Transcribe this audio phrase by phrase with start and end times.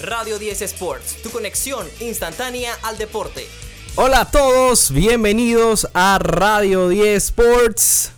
[0.00, 3.48] Radio 10 Sports, tu conexión instantánea al deporte.
[3.96, 8.12] Hola a todos, bienvenidos a Radio 10 Sports.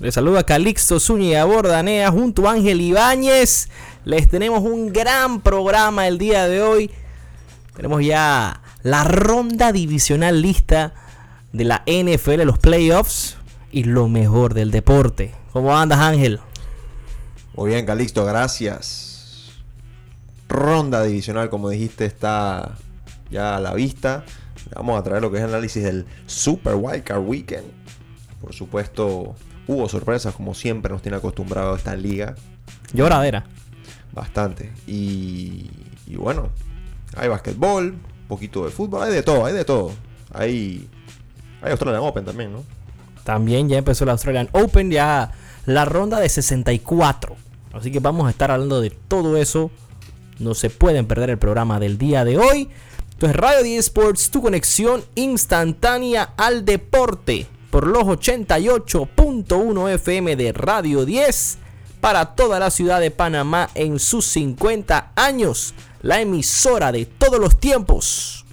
[0.00, 3.68] Les saluda Calixto Zúñiga Bordanea junto a Ángel Ibáñez.
[4.04, 6.90] Les tenemos un gran programa el día de hoy.
[7.76, 10.94] Tenemos ya la ronda divisional lista
[11.52, 13.36] de la NFL, los playoffs
[13.70, 15.32] y lo mejor del deporte.
[15.52, 16.40] ¿Cómo andas, Ángel?
[17.54, 19.07] Muy bien, Calixto, gracias
[20.48, 22.76] ronda divisional, como dijiste, está
[23.30, 24.24] ya a la vista.
[24.74, 27.66] Vamos a traer lo que es el análisis del Super Wildcard Weekend.
[28.40, 29.34] Por supuesto,
[29.66, 32.34] hubo sorpresas, como siempre nos tiene acostumbrado esta liga.
[32.92, 33.44] Lloradera.
[34.12, 34.72] Bastante.
[34.86, 35.70] Y,
[36.06, 36.50] y bueno,
[37.16, 39.92] hay basquetbol, un poquito de fútbol, hay de todo, hay de todo.
[40.32, 40.88] Hay,
[41.62, 42.64] hay Australian Open también, ¿no?
[43.24, 45.32] También ya empezó la Australian Open, ya
[45.66, 47.36] la ronda de 64.
[47.74, 49.70] Así que vamos a estar hablando de todo eso
[50.38, 52.68] no se pueden perder el programa del día de hoy.
[53.12, 61.04] Entonces Radio 10 Sports, tu conexión instantánea al deporte por los 88.1 FM de Radio
[61.04, 61.58] 10
[62.00, 67.58] para toda la ciudad de Panamá en sus 50 años, la emisora de todos los
[67.58, 68.44] tiempos.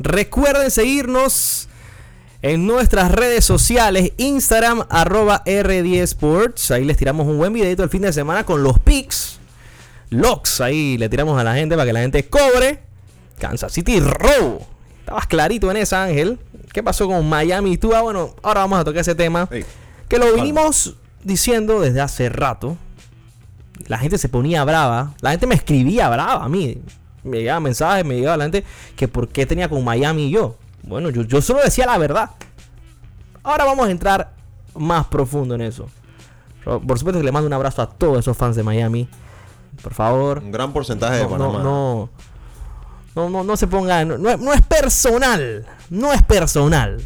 [0.00, 1.68] Recuerden seguirnos
[2.42, 7.88] en nuestras redes sociales, Instagram arroba R10 Sports, ahí les tiramos un buen videito el
[7.88, 9.38] fin de semana con los pics
[10.12, 12.80] locks ahí le tiramos a la gente para que la gente cobre.
[13.38, 14.66] Kansas City robo.
[15.00, 16.38] Estabas clarito en esa, Ángel.
[16.72, 17.94] ¿Qué pasó con Miami y tú?
[17.94, 19.48] Ah, bueno, ahora vamos a tocar ese tema.
[20.08, 22.76] que lo vinimos diciendo desde hace rato.
[23.88, 25.14] La gente se ponía brava.
[25.20, 26.80] La gente me escribía brava a mí.
[27.24, 28.64] Me llegaban mensajes, me llegaba la gente
[28.96, 30.56] que por qué tenía con Miami y yo.
[30.82, 32.30] Bueno, yo, yo solo decía la verdad.
[33.42, 34.32] Ahora vamos a entrar
[34.74, 35.88] más profundo en eso.
[36.64, 39.08] Por supuesto que le mando un abrazo a todos esos fans de Miami
[39.80, 40.38] por favor.
[40.38, 41.62] Un gran porcentaje de Panamá.
[41.62, 42.10] No,
[43.14, 44.04] no, no, no, se ponga.
[44.04, 45.66] No, no, es personal.
[45.90, 47.04] No es personal.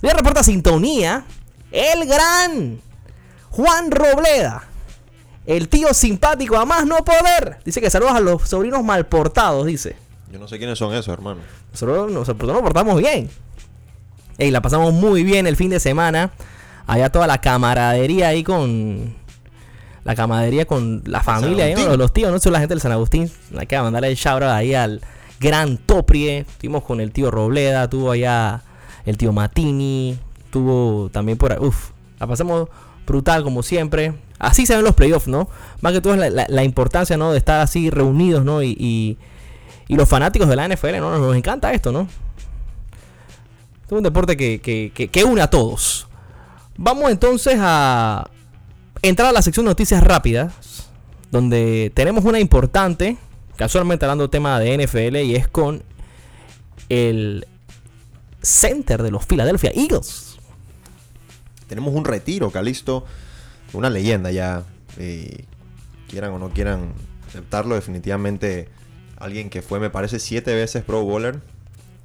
[0.00, 1.24] Le reporta sintonía.
[1.70, 2.80] El gran
[3.50, 4.64] Juan Robleda.
[5.46, 7.58] El tío simpático a más no poder.
[7.64, 9.96] Dice que saludos a los sobrinos malportados, dice.
[10.30, 11.40] Yo no sé quiénes son esos, hermano.
[11.72, 13.28] Nosotros, nosotros nos portamos bien.
[14.38, 16.30] Y la pasamos muy bien el fin de semana.
[16.86, 19.14] Allá toda la camaradería ahí con,
[20.04, 23.30] la camadería con la familia, los, tíos, no sé, la gente del San Agustín.
[23.56, 25.00] Hay que mandarle el shout ahí al
[25.40, 26.38] gran Toprie.
[26.40, 28.62] Estuvimos con el tío Robleda, tuvo allá
[29.06, 30.18] el tío Matini,
[30.50, 31.58] tuvo también por ahí.
[31.60, 32.68] Uf, la pasamos
[33.06, 34.14] brutal como siempre.
[34.38, 35.48] Así se ven los playoffs, ¿no?
[35.80, 37.30] Más que todo es la, importancia, ¿no?
[37.30, 38.62] De estar así reunidos, ¿no?
[38.62, 39.18] Y, y,
[39.94, 41.18] los fanáticos de la NFL, ¿no?
[41.18, 42.08] Nos encanta esto, ¿no?
[43.86, 46.08] Es un deporte que, que, que une a todos.
[46.76, 48.30] Vamos entonces a,
[49.02, 50.88] entrar a la sección de noticias rápidas,
[51.30, 53.18] donde tenemos una importante,
[53.56, 55.82] casualmente hablando tema de NFL, y es con
[56.88, 57.46] el
[58.40, 60.36] center de los Philadelphia Eagles.
[61.68, 63.04] Tenemos un retiro, Calisto,
[63.72, 64.64] una leyenda ya,
[64.98, 65.44] eh,
[66.08, 66.92] quieran o no quieran
[67.28, 68.68] aceptarlo, definitivamente
[69.16, 71.40] alguien que fue, me parece, siete veces Pro Bowler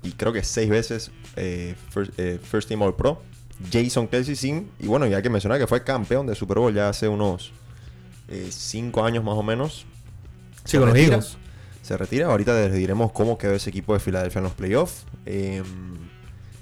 [0.03, 1.75] y creo que seis veces eh,
[2.18, 3.22] eh, first, Team All Pro.
[3.72, 4.69] Jason Kelsey sin.
[4.79, 7.51] Y bueno, ya que mencionar que fue campeón de Super Bowl ya hace unos
[8.50, 9.85] 5 eh, años más o menos.
[10.63, 11.38] Sí, con los
[11.81, 12.28] Se retira.
[12.28, 15.06] Ahorita les diremos cómo quedó ese equipo de Filadelfia en los playoffs.
[15.25, 15.63] Em,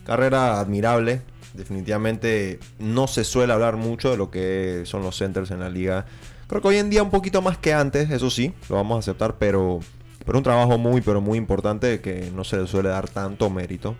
[0.05, 1.21] carrera admirable.
[1.53, 6.05] Definitivamente no se suele hablar mucho de lo que son los centers en la liga.
[6.47, 8.99] Creo que hoy en día un poquito más que antes, eso sí, lo vamos a
[8.99, 9.79] aceptar, pero,
[10.25, 13.95] pero un trabajo muy, pero muy importante que no se le suele dar tanto mérito.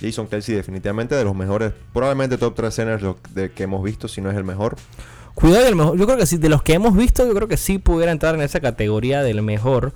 [0.00, 4.20] Jason Kelsey definitivamente de los mejores, probablemente top 3 centers de que hemos visto, si
[4.20, 4.76] no es el mejor.
[5.34, 7.56] Cuidado del mejor, yo creo que sí, de los que hemos visto, yo creo que
[7.56, 9.92] sí pudiera entrar en esa categoría del mejor.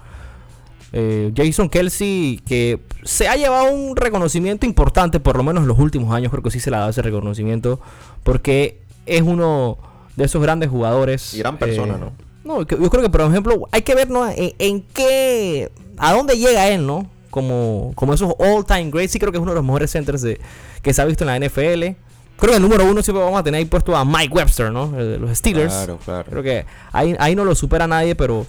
[0.93, 5.79] Eh, Jason Kelsey, que se ha llevado un reconocimiento importante, por lo menos en los
[5.79, 7.81] últimos años, creo que sí se le ha dado ese reconocimiento,
[8.23, 9.79] porque es uno
[10.17, 11.35] de esos grandes jugadores.
[11.35, 12.13] Y gran persona, eh, ¿no?
[12.45, 16.87] No, yo creo que, por ejemplo, hay que ver en qué, a dónde llega él,
[16.87, 17.09] ¿no?
[17.35, 19.11] Como, como esos all-time greats.
[19.11, 20.41] Sí creo que es uno de los mejores centers de,
[20.83, 21.99] que se ha visto en la NFL.
[22.37, 24.93] Creo que el número uno siempre vamos a tener ahí puesto a Mike Webster, ¿no?
[24.93, 25.75] De los Steelers.
[25.75, 26.31] Claro, claro.
[26.31, 28.47] Creo que ahí, ahí no lo supera nadie, pero,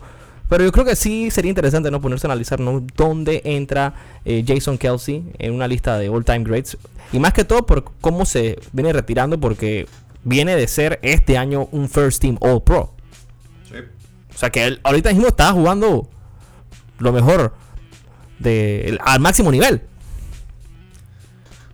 [0.49, 1.99] pero yo creo que sí sería interesante, ¿no?
[1.99, 2.83] Ponerse a analizar, ¿no?
[2.95, 6.77] Dónde entra eh, Jason Kelsey en una lista de all-time greats.
[7.11, 9.87] Y más que todo por cómo se viene retirando, porque
[10.23, 12.93] viene de ser este año un First Team All Pro.
[13.67, 13.77] Sí.
[14.31, 16.07] O sea que él ahorita mismo está jugando
[16.99, 17.64] lo mejor
[18.39, 19.81] de, al máximo nivel.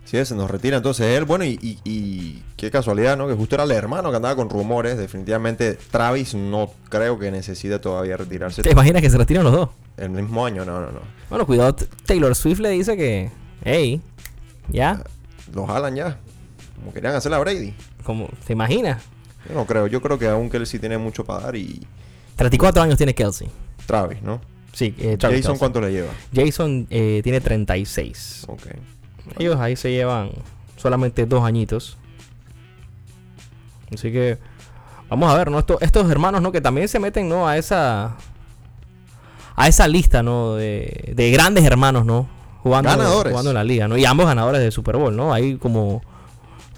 [0.04, 1.24] Sí, se nos retira entonces él.
[1.24, 3.26] Bueno, y, y- y qué casualidad, ¿no?
[3.28, 4.98] Que justo era el hermano que andaba con rumores.
[4.98, 9.68] Definitivamente Travis no creo que necesite todavía retirarse ¿Te imaginas que se retiran los dos?
[9.96, 10.64] el mismo año.
[10.66, 11.00] No, no, no.
[11.30, 11.74] Bueno, cuidado,
[12.04, 13.30] Taylor Swift le dice que,
[13.64, 14.02] hey,
[14.68, 15.02] ya,
[15.54, 16.18] Lo jalan ya.
[16.76, 17.74] Como querían hacer a Brady.
[18.04, 19.02] como, ¿te imaginas?
[19.48, 19.86] Yo no creo.
[19.86, 21.86] Yo creo que aún Kelsey tiene mucho para dar y
[22.36, 23.48] 34 años tiene Kelsey.
[23.86, 24.40] Travis, ¿no?
[24.72, 25.58] Sí, eh, Jason.
[25.58, 26.10] ¿cuánto le lleva?
[26.34, 28.46] Jason eh, tiene 36.
[28.48, 28.62] Ok.
[29.38, 30.30] Ellos ahí se llevan
[30.76, 31.98] solamente dos añitos.
[33.92, 34.38] Así que
[35.08, 35.58] vamos a ver, ¿no?
[35.58, 36.52] Estos, estos hermanos, ¿no?
[36.52, 37.46] Que también se meten, ¿no?
[37.46, 38.16] A esa
[39.54, 40.54] a esa lista, ¿no?
[40.54, 42.26] De, de grandes hermanos, ¿no?
[42.62, 43.32] Jugando, Ganadores.
[43.32, 43.96] jugando en la liga, ¿no?
[43.96, 45.34] Y ambos ganadores de Super Bowl, ¿no?
[45.34, 46.02] Ahí como,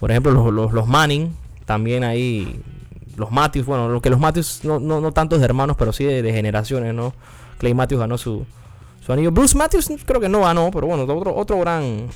[0.01, 1.37] por ejemplo, los, los, los Manning,
[1.67, 2.61] también ahí
[3.17, 6.05] los Matthews, bueno, lo que los Matthews no, no, no tantos de hermanos, pero sí
[6.05, 7.15] de, generaciones, ¿no?
[7.59, 8.45] Clay Matthews ganó su,
[9.05, 9.31] su anillo.
[9.31, 12.09] Bruce Matthews creo que no ganó, pero bueno, otro, otro gran,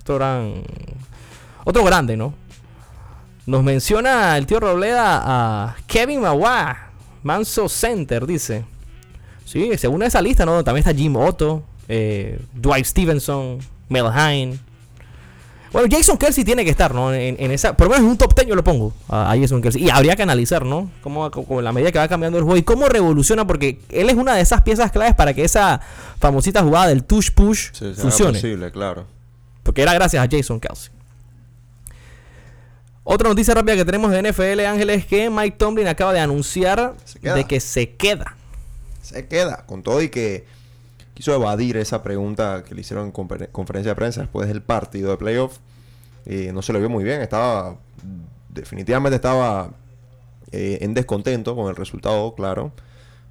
[0.00, 0.62] otro gran,
[1.64, 2.34] otro grande, ¿no?
[3.46, 6.88] Nos menciona el tío Robleda a Kevin Mawa,
[7.22, 8.64] Manso Center, dice.
[9.44, 10.64] Sí, según esa lista, ¿no?
[10.64, 13.58] También está Jim Otto, eh, Dwight Stevenson,
[13.90, 14.58] Mel Hine.
[15.74, 17.12] Bueno, Jason Kelsey tiene que estar, ¿no?
[17.12, 19.36] En, en esa, por lo menos en un top 10 yo lo pongo a, a
[19.38, 19.82] Jason Kelsey.
[19.84, 20.88] Y habría que analizar, ¿no?
[21.02, 24.14] Cómo, cómo la medida que va cambiando el juego y cómo revoluciona, porque él es
[24.14, 25.80] una de esas piezas claves para que esa
[26.20, 28.34] famosita jugada del tush push Sí, funcione.
[28.38, 29.04] posible, claro.
[29.64, 30.92] Porque era gracias a Jason Kelsey.
[33.02, 36.94] Otra noticia rápida que tenemos de NFL, Ángeles, es que Mike Tomlin acaba de anunciar
[37.20, 38.36] de que se queda.
[39.02, 40.46] Se queda con todo y que
[41.14, 45.10] quiso evadir esa pregunta que le hicieron en confer- conferencia de prensa después del partido
[45.10, 45.58] de playoff.
[46.26, 47.76] Eh, no se lo vio muy bien, estaba
[48.48, 49.70] definitivamente estaba
[50.52, 52.72] eh, en descontento con el resultado, claro.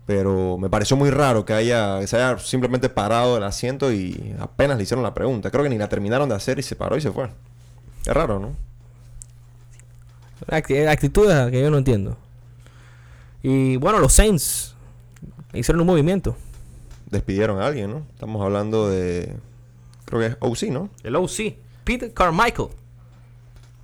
[0.06, 4.36] Pero me pareció muy raro que haya que se haya simplemente parado del asiento y
[4.38, 5.50] apenas le hicieron la pregunta.
[5.50, 7.30] Creo que ni la terminaron de hacer y se paró y se fue.
[8.06, 8.50] Es raro, ¿no?
[10.48, 12.18] Acti- Actitudes que yo no entiendo.
[13.42, 14.76] Y bueno, los Saints
[15.54, 16.36] hicieron un movimiento.
[17.14, 18.02] Despidieron a alguien, ¿no?
[18.12, 19.36] Estamos hablando de.
[20.06, 20.90] Creo que es OC, ¿no?
[21.04, 22.70] El OC, Peter Carmichael.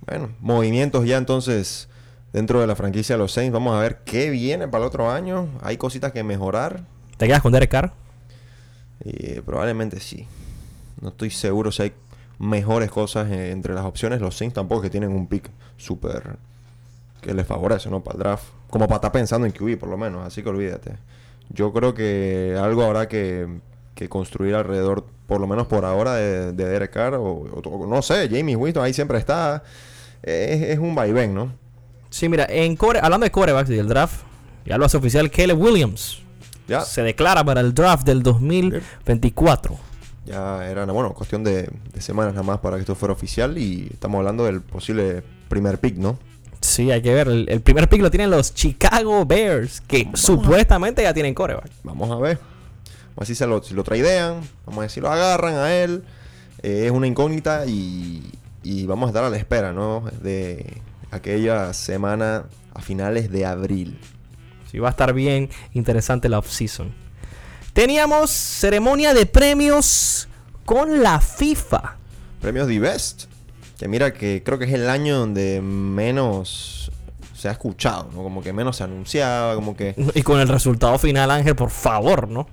[0.04, 1.88] Bueno, movimientos ya entonces
[2.32, 3.52] dentro de la franquicia de los Saints.
[3.52, 5.48] Vamos a ver qué viene para el otro año.
[5.62, 6.84] Hay cositas que mejorar.
[7.18, 7.92] ¿Te quedas con Derek Carr?
[9.04, 10.26] Y probablemente sí.
[11.00, 11.92] No estoy seguro si hay
[12.40, 14.20] mejores cosas eh, entre las opciones.
[14.20, 16.36] Los Saints tampoco que tienen un pick súper
[17.20, 18.02] que les favorece, ¿no?
[18.02, 18.44] Para el draft.
[18.70, 20.26] Como para estar pensando en QB, por lo menos.
[20.26, 20.96] Así que olvídate.
[21.50, 23.46] Yo creo que algo habrá que,
[23.94, 27.14] que construir alrededor, por lo menos por ahora, de, de Derek Carr.
[27.14, 29.62] O, no sé, Jamie Winston ahí siempre está.
[30.22, 31.52] Es, es un vaivén, ¿no?
[32.10, 34.22] Sí, mira, en core, hablando de corebacks y del draft,
[34.64, 36.22] ya lo hace oficial Caleb Williams.
[36.68, 39.76] Ya, Se declara para el draft del 2024.
[40.24, 43.58] ya era, bueno, cuestión de, de semanas nada más para que esto fuera oficial.
[43.58, 46.18] Y estamos hablando del posible primer pick, ¿no?
[46.60, 47.28] Sí, hay que ver.
[47.28, 51.70] El, el primer pick lo tienen los Chicago Bears, que supuestamente ya tienen coreback.
[51.82, 52.38] Vamos a ver.
[52.38, 54.40] Vamos a ver si, se lo, si lo traidean.
[54.66, 56.04] Vamos a ver si lo agarran a él.
[56.62, 58.30] Eh, es una incógnita y,
[58.62, 60.04] y vamos a estar a la espera, ¿no?
[60.20, 63.98] De aquella semana a finales de abril.
[64.70, 66.92] Sí, va a estar bien interesante la offseason.
[67.72, 70.28] Teníamos ceremonia de premios
[70.64, 71.96] con la FIFA.
[72.40, 73.29] Premios Divest.
[73.80, 76.92] Que mira que creo que es el año donde menos
[77.34, 78.22] se ha escuchado, ¿no?
[78.22, 79.94] Como que menos se anunciaba, como que...
[80.14, 82.46] Y con el resultado final, Ángel, por favor, ¿no?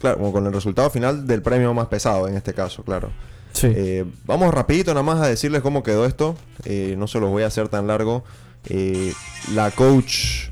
[0.00, 3.12] Claro, como con el resultado final del premio más pesado en este caso, claro.
[3.52, 3.68] Sí.
[3.72, 6.34] Eh, vamos rapidito nada más a decirles cómo quedó esto.
[6.64, 8.24] Eh, no se los voy a hacer tan largo.
[8.68, 9.12] Eh,
[9.54, 10.48] la coach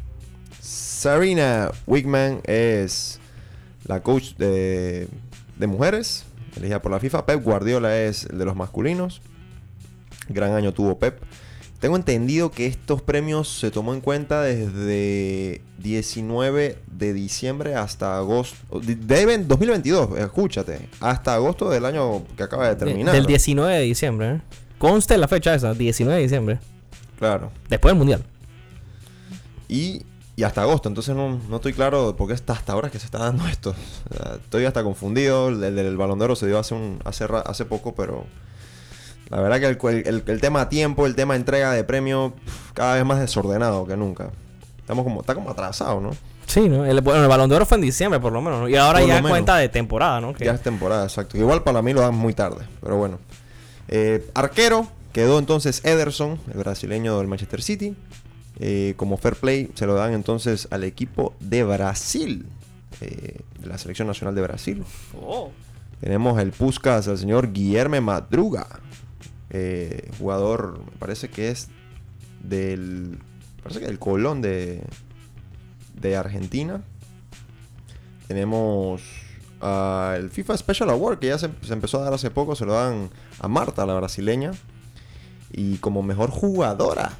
[0.60, 3.18] Sarina Wigman es
[3.84, 5.08] la coach de,
[5.56, 6.22] de mujeres,
[6.56, 7.26] elegida por la FIFA.
[7.26, 9.22] Pep Guardiola es el de los masculinos.
[10.30, 11.20] Gran año tuvo Pep.
[11.80, 18.80] Tengo entendido que estos premios se tomó en cuenta desde 19 de diciembre hasta agosto.
[18.82, 20.88] Deben 2022, escúchate.
[21.00, 23.14] Hasta agosto del año que acaba de De- terminar.
[23.14, 24.40] del 19 de diciembre, ¿eh?
[24.78, 26.58] Conste la fecha esa, 19 de diciembre.
[27.18, 27.50] Claro.
[27.70, 28.24] Después del Mundial.
[29.68, 30.02] Y,
[30.36, 30.88] y hasta agosto.
[30.88, 33.74] Entonces no, no estoy claro por qué está hasta ahora que se está dando esto.
[34.42, 35.48] Estoy hasta confundido.
[35.48, 38.26] El del el Balón de Oro se dio hace, un, hace, hace poco, pero...
[39.30, 42.96] La verdad que el, el- el tema tiempo, el tema entrega de premio, pf, cada
[42.96, 44.30] vez más desordenado que nunca.
[44.78, 46.10] Estamos como, está como atrasado, ¿no?
[46.46, 46.84] Sí, ¿no?
[46.84, 48.62] El, bueno, el Balón de Oro fue en diciembre, por lo menos.
[48.62, 48.68] ¿no?
[48.68, 50.34] Y ahora Por ya cuenta de temporada, ¿no?
[50.34, 51.38] Que- Ya es temporada, exacto.
[51.38, 53.18] Igual para mí lo dan muy tarde, pero bueno.
[53.86, 57.94] Eh, arquero, quedó entonces Ederson, el brasileño del Manchester City.
[58.58, 62.46] Eh, como fair play se lo dan entonces al equipo de Brasil,
[63.00, 64.84] eh, de la selección nacional de Brasil.
[65.22, 65.50] Oh.
[66.00, 68.66] Tenemos el Puskas al señor Guillermo Madruga.
[69.50, 71.68] Eh, jugador, me parece que es
[72.42, 73.18] del,
[73.62, 74.82] parece que del Colón de,
[76.00, 76.82] de Argentina.
[78.28, 79.02] Tenemos
[79.60, 83.10] el FIFA Special Award que ya se, empezó a dar hace poco, se lo dan
[83.40, 84.52] a Marta, la brasileña.
[85.52, 87.10] Y como mejor jugadora,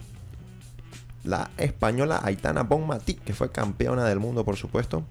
[1.25, 5.05] la española Aitana Bonmatí, que fue campeona del mundo, por supuesto.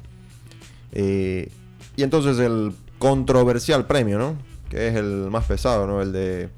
[0.93, 1.51] Eh,
[1.95, 4.37] y entonces el controversial premio, ¿no?
[4.69, 6.01] Que es el más pesado, ¿no?
[6.01, 6.49] El de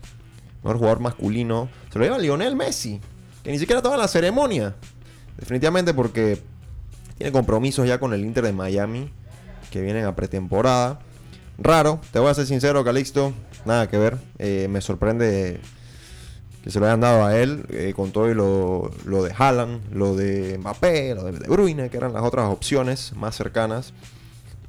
[0.64, 1.70] mejor jugador masculino.
[1.92, 3.00] Se lo lleva Lionel Messi,
[3.44, 4.76] que ni siquiera estaba en la ceremonia.
[5.38, 6.42] Definitivamente porque
[7.18, 9.12] tiene compromisos ya con el Inter de Miami,
[9.72, 11.00] que vienen a pretemporada.
[11.58, 13.34] Raro, te voy a ser sincero, Calixto.
[13.66, 14.18] Nada que ver.
[14.40, 15.60] Eh, me sorprende
[16.64, 19.94] que se lo hayan dado a él eh, con todo y lo, lo de Haaland,
[19.94, 23.94] lo de Mbappé, lo de De Bruyne, que eran las otras opciones más cercanas.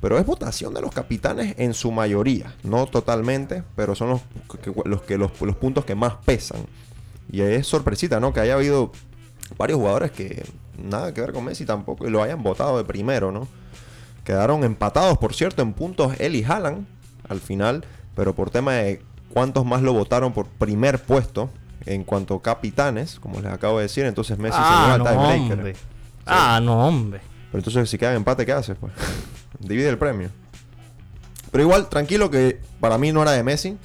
[0.03, 4.21] Pero es votación de los capitanes en su mayoría, no totalmente, pero son los
[4.61, 6.59] que, los, que, los, los puntos que más pesan.
[7.31, 8.35] Y es sorpresita, ¿no?
[8.35, 8.93] Que haya habido
[9.57, 10.45] varios jugadores que
[10.77, 13.47] nada que ver con Messi tampoco y lo hayan votado de primero, ¿no?
[14.25, 16.85] Quedaron empatados, por cierto, en puntos él y Haaland
[17.29, 17.85] al final,
[18.17, 21.49] pero por tema de cuántos más lo votaron por primer puesto
[21.87, 25.05] en cuanto a capitanes, como les acabo de decir, entonces Messi se lleva Ah, no,
[25.05, 25.53] tiebreaker.
[25.59, 25.77] hombre.
[26.27, 27.21] Ah, no, hombre.
[27.53, 28.77] Pero entonces si queda empate, ¿qué haces?
[28.81, 28.93] Pues?
[29.59, 30.31] Divide el premio.
[31.51, 33.77] Pero igual, tranquilo que para mí no era de Messi.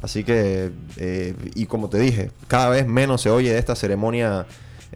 [0.00, 4.46] Así que, eh, y como te dije, cada vez menos se oye de esta ceremonia,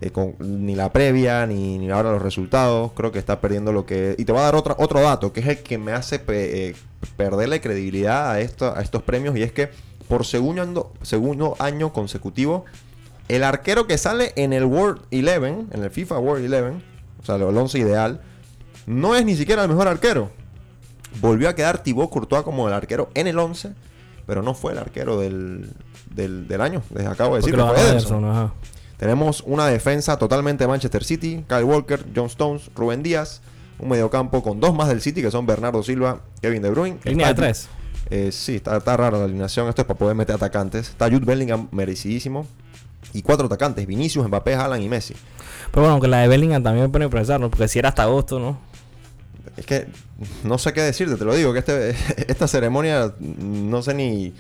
[0.00, 2.92] eh, ni la previa, ni, ni ahora los resultados.
[2.95, 4.14] Creo que está perdiendo lo que...
[4.19, 6.69] Y te voy a dar otra, otro dato, que es el que me hace pe-
[6.69, 6.76] eh,
[7.16, 9.37] perderle credibilidad a, a estos premios.
[9.37, 9.71] Y es que
[10.07, 12.64] por segundo, segundo año consecutivo,
[13.28, 15.35] el arquero que sale en el World 11,
[15.73, 16.85] en el FIFA World 11,
[17.23, 18.21] o sea, el 11 ideal,
[18.87, 20.31] no es ni siquiera el mejor arquero.
[21.21, 23.73] Volvió a quedar Thibaut Courtois como el arquero en el 11,
[24.27, 25.71] pero no fue el arquero del,
[26.15, 26.83] del, del año.
[26.95, 28.25] Les acabo de decir que fue Ederson.
[28.25, 28.53] Ajá.
[28.97, 33.41] Tenemos una defensa totalmente de Manchester City, Kyle Walker, John Stones, Rubén Díaz,
[33.79, 36.99] un mediocampo con dos más del City que son Bernardo Silva, Kevin De Bruyne.
[37.05, 37.69] Línea de tres.
[38.11, 39.69] eh, sí, está, está rara la alineación.
[39.69, 40.89] Esto es para poder meter atacantes.
[40.91, 42.47] Está Jude Bellingham merecidísimo.
[43.12, 45.15] Y cuatro atacantes: Vinicius, Mbappé, Haaland y Messi.
[45.73, 47.51] Pero bueno, aunque la de Bellingham también me pone a pensar, ¿no?
[47.51, 48.59] Porque si era hasta agosto, ¿no?
[49.57, 49.87] Es que
[50.45, 51.91] no sé qué decirte, te lo digo, que este,
[52.29, 54.33] esta ceremonia no sé ni,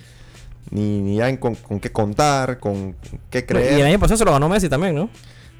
[0.70, 2.94] ni, ni en con, con qué contar, con
[3.30, 3.84] qué Y el creer.
[3.86, 5.10] año pasado se lo ganó Messi también, ¿no?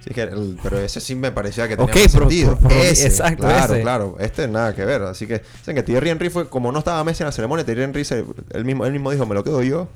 [0.05, 2.59] Sí, que el- pero ese sí me parecía que tenía Ok, más sentido.
[2.71, 3.83] Ese, exacto, claro, ese.
[3.83, 4.17] claro.
[4.19, 5.03] Este nada que ver.
[5.03, 7.85] Así que dicen que Thierry Henry fue, como no estaba Messi en la ceremonia, Thierry
[7.85, 9.87] Henry se- él, mismo, él mismo dijo, me lo quedo yo.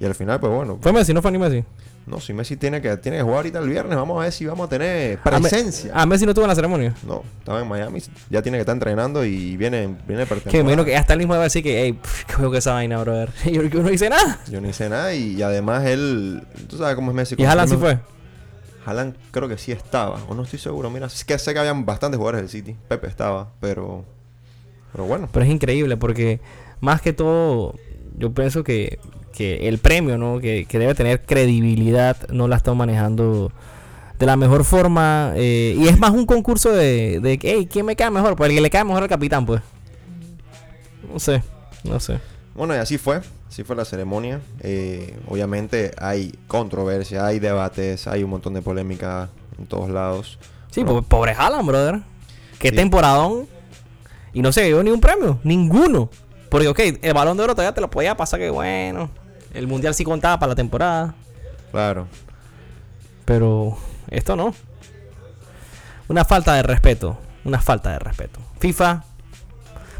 [0.00, 1.62] Y al final, pues bueno, Fue Messi, no fue ni Messi.
[2.06, 4.44] No, si Messi tiene que, tiene que jugar ahorita el viernes, vamos a ver si
[4.44, 5.90] vamos a tener Me- presencia.
[5.94, 6.94] Ah, Messi no estuvo en la ceremonia.
[7.06, 10.60] No, estaba en Miami, ya tiene que estar entrenando y viene, viene Que me pretemporada.
[10.60, 12.98] imagino que hasta él mismo va a decir que, hey, qué juego que esa vaina,
[13.00, 13.30] brother.
[13.46, 14.40] Y yo que no hice nada.
[14.50, 17.36] Yo no hice nada y, y además él, tú sabes cómo es Messi.
[17.38, 17.98] Y Haaland sí fue.
[18.86, 20.90] Haaland creo que sí estaba, o no estoy seguro.
[20.90, 22.76] Mira, es que sé que habían bastantes jugadores del City.
[22.86, 24.04] Pepe estaba, pero,
[24.92, 25.28] pero bueno.
[25.32, 26.38] Pero es increíble porque
[26.80, 27.76] más que todo,
[28.18, 28.98] yo pienso que,
[29.34, 30.38] que el premio, ¿no?
[30.38, 33.50] Que, que debe tener credibilidad, no la están manejando
[34.18, 35.32] de la mejor forma.
[35.34, 38.36] eh, y es más un concurso de, de hey, ¿quién me cae mejor?
[38.36, 39.60] Pues el que le cae mejor al capitán, pues.
[41.12, 41.42] No sé,
[41.84, 42.20] no sé.
[42.54, 43.20] Bueno, y así fue.
[43.48, 44.40] Así fue la ceremonia.
[44.60, 50.38] Eh, obviamente hay controversia, hay debates, hay un montón de polémica en todos lados.
[50.70, 52.00] Sí, po- pobre Haaland, brother.
[52.58, 52.76] Qué Sí.
[52.76, 53.46] temporadón.
[54.32, 56.08] Y no se dio ni un premio, ninguno.
[56.48, 59.08] Porque, ok, el balón de oro todavía te lo podía pasar, que bueno.
[59.54, 61.14] El mundial sí contaba para la temporada.
[61.70, 62.08] Claro.
[63.24, 63.76] Pero
[64.10, 64.54] esto no.
[66.08, 67.16] Una falta de respeto.
[67.44, 68.40] Una falta de respeto.
[68.58, 69.04] FIFA.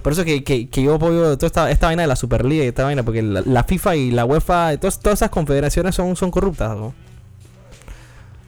[0.02, 2.68] Por eso que, que, que yo apoyo toda esta, esta vaina de la Superliga y
[2.68, 3.02] esta vaina.
[3.02, 6.76] Porque la, la FIFA y la UEFA, todas, todas esas confederaciones son, son corruptas.
[6.76, 6.92] ¿no?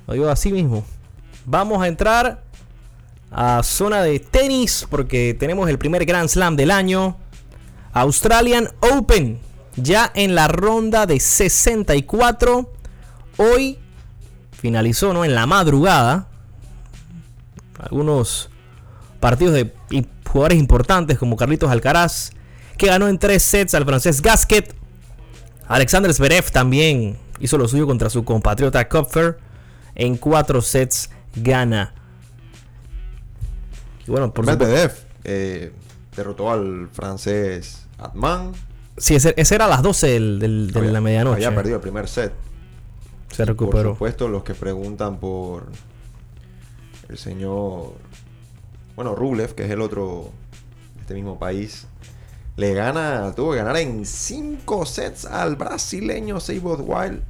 [0.06, 0.84] Lo digo así mismo.
[1.46, 2.42] Vamos a entrar
[3.30, 4.86] a zona de tenis.
[4.90, 7.16] Porque tenemos el primer Grand Slam del año.
[7.92, 9.45] Australian Open.
[9.76, 12.73] Ya en la ronda de 64.
[13.37, 13.78] Hoy
[14.52, 15.25] finalizó ¿no?
[15.25, 16.28] en la madrugada.
[17.78, 18.49] Algunos
[19.21, 19.73] partidos de
[20.37, 22.30] jugadores importantes como Carlitos Alcaraz,
[22.76, 24.75] que ganó en tres sets al francés Gasquet.
[25.66, 29.38] Alexander Zverev también hizo lo suyo contra su compatriota Kopfer.
[29.95, 31.95] En cuatro sets gana.
[34.06, 34.45] Y bueno, por.
[34.45, 34.92] Medvedev
[35.25, 35.73] eh,
[36.14, 38.52] derrotó al francés Atman.
[38.96, 41.44] Sí, ese, ese era a las 12 del- del- de la medianoche.
[41.44, 42.32] Había perdido el primer set.
[43.30, 43.90] Se Por recuperó.
[43.90, 45.66] supuesto, los que preguntan por
[47.08, 47.94] el señor,
[48.94, 50.30] bueno, Rublev, que es el otro
[50.94, 51.86] de este mismo país,
[52.56, 57.20] le gana, tuvo que ganar en 5 sets al brasileño Seibot Wild.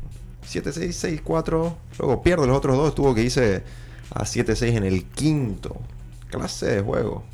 [0.48, 0.92] 7-6,
[1.24, 1.74] 6-4.
[1.98, 3.64] Luego pierde los otros dos, tuvo que irse
[4.14, 5.76] a 7-6 en el quinto.
[6.30, 7.24] Clase de juego.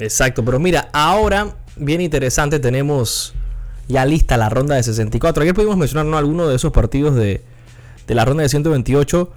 [0.00, 3.34] Exacto, pero mira, ahora bien interesante, tenemos
[3.88, 5.42] ya lista la ronda de 64.
[5.42, 6.16] Ayer pudimos mencionar ¿no?
[6.16, 7.42] algunos de esos partidos de,
[8.06, 9.30] de la ronda de 128,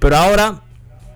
[0.00, 0.62] pero ahora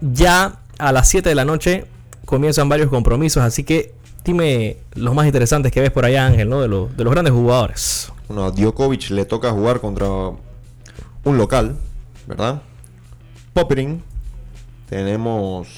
[0.00, 1.86] ya a las 7 de la noche
[2.24, 3.94] comienzan varios compromisos, así que
[4.24, 6.60] dime los más interesantes que ves por allá, Ángel, ¿no?
[6.60, 8.12] De, los, de los grandes jugadores.
[8.28, 11.76] Bueno, a Djokovic le toca jugar contra un local,
[12.26, 12.62] ¿verdad?
[13.54, 14.02] Poppering.
[14.88, 15.68] Tenemos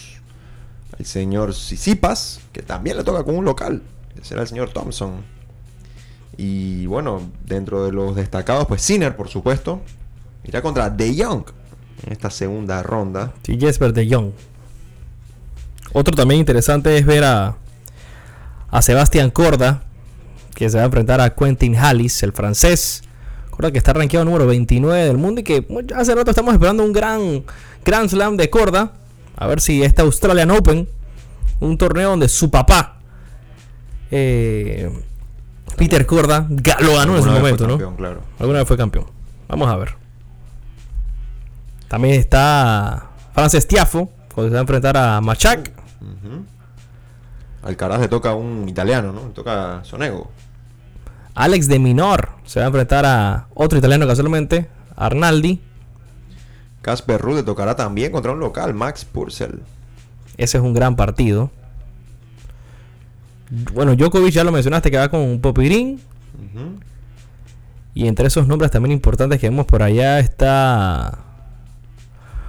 [0.99, 3.83] el señor Sisipas, que también le toca con un local.
[4.23, 5.23] Será el señor Thompson.
[6.37, 9.81] Y bueno, dentro de los destacados, pues Sinner, por supuesto.
[10.45, 11.45] Irá contra De Jong
[12.07, 13.33] en esta segunda ronda.
[13.43, 14.33] Sí, Jesper De Jong.
[15.93, 17.57] Otro también interesante es ver a,
[18.71, 19.83] a Sebastián Corda,
[20.55, 23.03] que se va a enfrentar a Quentin Hallis, el francés.
[23.51, 26.93] Corda que está rankeado número 29 del mundo y que hace rato estamos esperando un
[26.93, 28.93] gran Slam de Corda.
[29.37, 30.89] A ver si este Australian Open,
[31.59, 33.00] un torneo donde su papá,
[34.11, 34.91] eh,
[35.77, 36.47] Peter Corda,
[36.81, 37.97] lo ganó en su momento, campeón, ¿no?
[37.97, 38.21] Claro.
[38.39, 39.07] Alguna vez fue campeón.
[39.49, 39.95] Vamos a ver.
[41.89, 45.73] También está Frances Tiafo, cuando se va a enfrentar a Machak.
[47.63, 49.29] Alcaraz le toca a un italiano, ¿no?
[49.29, 50.31] Le toca a Sonego.
[51.35, 55.61] Alex de Minor se va a enfrentar a otro italiano casualmente, Arnaldi.
[56.83, 59.61] Casper Ruud le tocará también contra un local, Max Purcell.
[60.37, 61.51] Ese es un gran partido.
[63.51, 66.01] Bueno, Djokovic ya lo mencionaste que va con un Popirín.
[67.93, 71.19] Y entre esos nombres también importantes que vemos por allá está.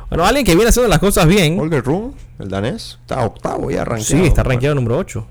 [0.10, 1.60] Bueno, alguien que viene haciendo las cosas bien.
[1.60, 4.06] Holger Rune, el danés, está octavo ya arrancado.
[4.06, 5.26] Sí, está rankeado número 8.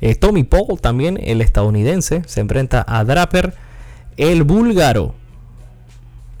[0.00, 3.54] Eh, Tommy Paul también, el estadounidense, se enfrenta a Draper,
[4.16, 5.14] el búlgaro.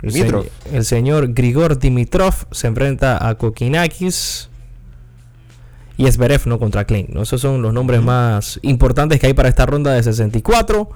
[0.02, 4.48] El, el, señor Grigor Dimitrov se enfrenta a Kokinakis.
[5.96, 7.08] Y Esberev no contra Klein.
[7.10, 7.22] ¿no?
[7.22, 10.90] Esos son los nombres más importantes que hay para esta ronda de 64.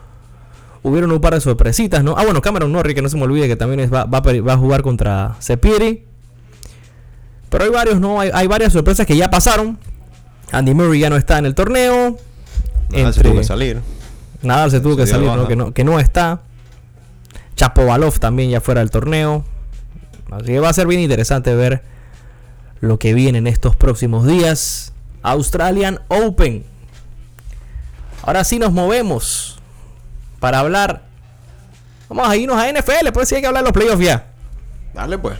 [0.83, 2.15] Hubieron un par de sorpresitas, ¿no?
[2.17, 5.35] Ah, bueno, Cameron Norrie, que no se me olvide que también va, a jugar contra
[5.41, 6.04] Sepiri.
[7.49, 8.21] Pero hay varios, ¿no?
[8.21, 9.78] Hay, varias sorpresas que ya pasaron.
[10.52, 12.19] Andy Murray ya no está en el torneo.
[12.91, 13.80] Nada se tuvo que salir.
[14.43, 15.49] Nada se tuvo que salir, ¿no?
[15.49, 15.73] Que, ¿no?
[15.73, 16.43] que no está.
[17.56, 19.45] Chapovalov también ya fuera del torneo.
[20.30, 21.82] Así que va a ser bien interesante ver
[22.80, 24.93] lo que viene en estos próximos días.
[25.23, 26.65] Australian Open.
[28.23, 29.58] Ahora sí nos movemos
[30.41, 31.04] para hablar.
[32.08, 34.26] Vamos a irnos a NFL, pues sí hay que hablar de los playoffs ya.
[34.95, 35.39] Dale pues.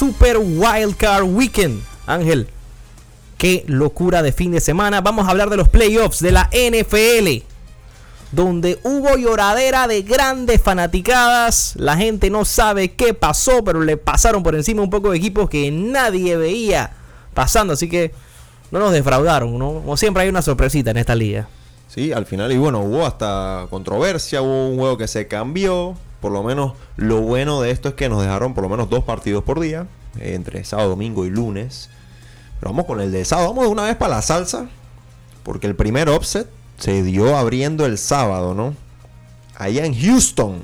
[0.00, 1.82] Super Wildcard Weekend.
[2.06, 2.48] Ángel,
[3.36, 5.02] qué locura de fin de semana.
[5.02, 7.44] Vamos a hablar de los playoffs de la NFL.
[8.32, 11.74] Donde hubo lloradera de grandes fanaticadas.
[11.76, 15.50] La gente no sabe qué pasó, pero le pasaron por encima un poco de equipos
[15.50, 16.92] que nadie veía
[17.34, 17.74] pasando.
[17.74, 18.14] Así que
[18.70, 19.74] no nos defraudaron, ¿no?
[19.74, 21.46] Como siempre hay una sorpresita en esta liga.
[21.88, 26.32] Sí, al final, y bueno, hubo hasta controversia, hubo un juego que se cambió, por
[26.32, 29.42] lo menos lo bueno de esto es que nos dejaron por lo menos dos partidos
[29.44, 29.86] por día,
[30.18, 31.88] entre sábado, domingo y lunes.
[32.58, 34.68] Pero vamos con el de sábado, vamos de una vez para la salsa,
[35.42, 36.46] porque el primer offset
[36.78, 38.74] se dio abriendo el sábado, ¿no?
[39.56, 40.62] Allá en Houston,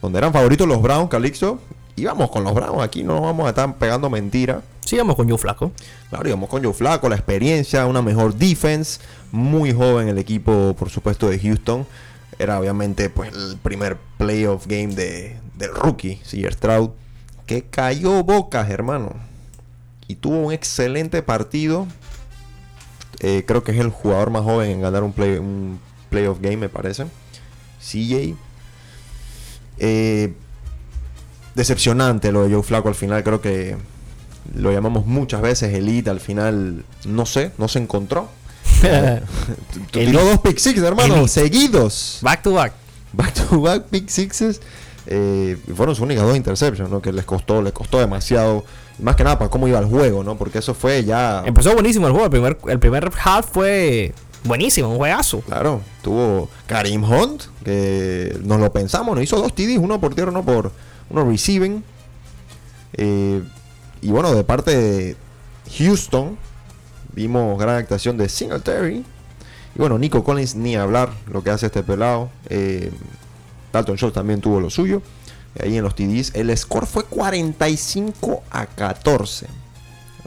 [0.00, 1.60] donde eran favoritos los Browns, Calixto.
[1.96, 4.62] Íbamos con los Browns, aquí no vamos a estar pegando mentira.
[4.84, 5.72] Sí, íbamos con Joe Flaco.
[6.10, 9.00] Claro, íbamos con Joe Flaco, la experiencia, una mejor defense.
[9.30, 11.86] Muy joven el equipo, por supuesto, de Houston.
[12.38, 16.90] Era obviamente pues el primer playoff game de, del rookie, Sear Stroud,
[17.46, 19.14] que cayó bocas, hermano.
[20.08, 21.86] Y tuvo un excelente partido.
[23.20, 25.78] Eh, creo que es el jugador más joven en ganar un, play, un
[26.10, 27.06] playoff game, me parece.
[27.80, 28.34] CJ.
[29.78, 30.34] Eh,
[31.54, 33.22] decepcionante lo de Joe Flaco al final.
[33.22, 33.76] Creo que
[34.54, 36.10] lo llamamos muchas veces elite.
[36.10, 38.28] Al final, no sé, no se encontró.
[39.90, 42.18] Tiró dos pick six, hermano, seguidos.
[42.22, 42.72] Back to back.
[43.12, 44.60] Back to back pick sixes.
[45.06, 47.02] Eh, fueron sus únicas dos interceptions, ¿no?
[47.02, 48.64] Que les costó, les costó demasiado.
[48.98, 50.36] Más que nada para cómo iba el juego, ¿no?
[50.36, 51.42] Porque eso fue ya.
[51.44, 52.26] Empezó buenísimo el juego.
[52.26, 54.14] El primer, el primer half fue
[54.44, 55.40] buenísimo, un juegazo.
[55.40, 60.30] Claro, tuvo Karim Hunt, que nos lo pensamos, nos hizo dos TDs, uno por tierra,
[60.30, 60.72] uno por
[61.10, 61.84] uno receiving.
[62.94, 63.42] Eh,
[64.02, 65.16] y bueno, de parte de
[65.78, 66.36] Houston,
[67.12, 69.04] vimos gran actuación de Singletary.
[69.74, 72.30] Y bueno, Nico Collins ni hablar lo que hace este pelado.
[72.48, 72.90] Eh,
[73.72, 75.02] Dalton Schultz también tuvo lo suyo.
[75.60, 76.34] Ahí en los TDs.
[76.34, 79.46] El score fue 45 a 14.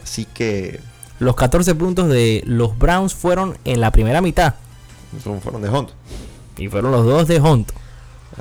[0.02, 0.80] Así que
[1.18, 4.54] Los 14 puntos de los Browns fueron en la primera mitad.
[5.42, 5.90] fueron de Hunt.
[6.58, 7.70] Y fueron los dos de Hunt.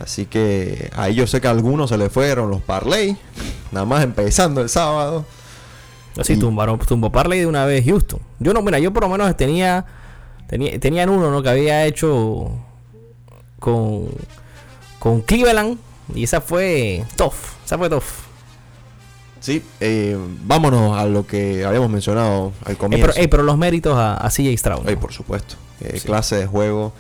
[0.02, 3.18] Así que ahí yo sé que a algunos se le fueron los parlay.
[3.72, 5.26] Nada más empezando el sábado.
[6.18, 8.20] Así Y- tumbaron, tumbó Parley de una vez Houston.
[8.40, 9.86] Yo no, mira, yo por lo menos tenía,
[10.48, 11.44] tenía tenían uno ¿no?
[11.44, 12.52] que había hecho
[13.60, 14.08] con,
[15.00, 15.78] con Cleveland.
[16.14, 17.34] Y esa fue tough.
[17.66, 18.04] Esa fue tough.
[19.40, 23.08] Sí, eh, vámonos a lo que habíamos mencionado al Eh, comienzo.
[23.14, 24.86] pero, eh, pero los méritos a, a CJ Stroud.
[24.98, 25.56] por supuesto.
[25.82, 26.08] Eh, Sí.
[26.08, 26.94] Clase de juego,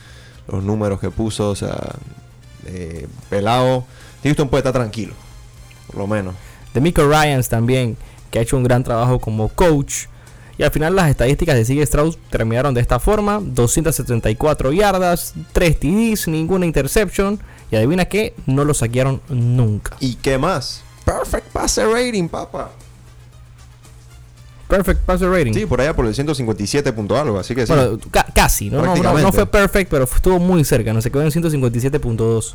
[0.47, 1.77] los números que puso, o sea,
[2.67, 3.85] eh, pelado.
[4.23, 5.13] Houston puede estar tranquilo,
[5.87, 6.35] por lo menos.
[6.73, 7.95] De Miko Ryans también,
[8.35, 10.07] que ha hecho un gran trabajo como coach.
[10.57, 13.39] Y al final las estadísticas de CJ Stroud terminaron de esta forma.
[13.41, 17.39] 274 yardas, 3 TDs, ninguna interception.
[17.71, 19.95] Y adivina qué, no lo saquearon nunca.
[20.01, 20.81] ¿Y qué más?
[21.05, 22.71] Perfect passer rating, papá.
[24.67, 25.53] Perfect passer rating.
[25.53, 27.71] Sí, por allá por el 157 punto algo, así que sí.
[27.71, 28.81] Bueno, ca- casi, ¿no?
[28.81, 30.91] No, no, no fue perfect, pero estuvo muy cerca.
[30.91, 32.53] No se quedó en 157.2.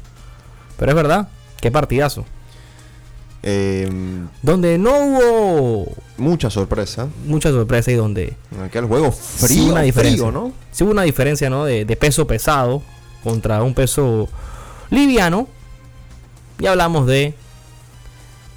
[0.76, 1.28] Pero es verdad,
[1.60, 2.26] qué partidazo.
[3.42, 3.88] Eh,
[4.42, 7.08] Donde no hubo mucha sorpresa.
[7.26, 10.18] mucha sorpresa y donde aquel juego Sí, frío, una diferencia.
[10.26, 10.52] frío, ¿no?
[10.70, 11.64] sí hubo una diferencia, ¿no?
[11.64, 12.82] De, de peso pesado
[13.24, 14.28] contra un peso
[14.90, 15.48] liviano.
[16.58, 17.32] Y hablamos de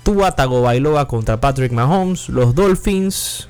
[0.03, 3.47] Tua Tagovailoa contra Patrick Mahomes, los Dolphins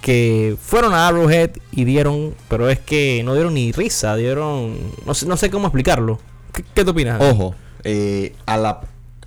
[0.00, 5.12] que fueron a Arrowhead y dieron, pero es que no dieron ni risa, dieron, no
[5.12, 6.18] sé, no sé cómo explicarlo.
[6.54, 7.20] ¿Qué, qué te opinas?
[7.20, 8.80] Ojo, eh, a, la,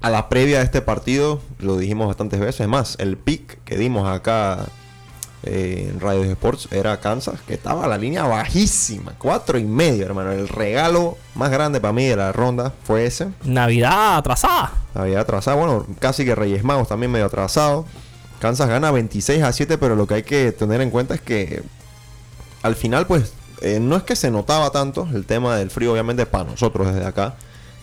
[0.03, 4.05] a la previa de este partido, lo dijimos bastantes veces más, el pick que dimos
[4.05, 4.65] acá
[5.43, 10.05] eh, en Radio Sports era Kansas, que estaba a la línea bajísima, cuatro y medio,
[10.05, 10.33] hermano.
[10.33, 13.29] El regalo más grande para mí de la ronda fue ese.
[13.45, 14.73] Navidad atrasada.
[14.93, 17.85] Había atrasado, bueno, casi que Reyes Magos también medio atrasado.
[18.41, 21.63] Kansas gana 26 a 7, pero lo que hay que tener en cuenta es que
[22.61, 26.25] al final, pues, eh, no es que se notaba tanto el tema del frío, obviamente,
[26.25, 27.35] para nosotros desde acá.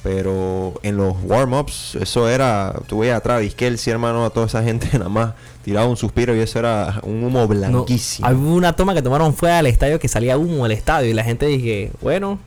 [0.02, 2.74] Pero en los warm-ups, eso era.
[2.86, 6.34] Tú veías a Travis Kelsey, hermano, a toda esa gente nada más tiraba un suspiro
[6.34, 8.26] y eso era un humo No, blanquísimo.
[8.26, 11.22] había una toma que tomaron fuera del estadio que salía humo del estadio y la
[11.22, 12.38] gente dije, bueno,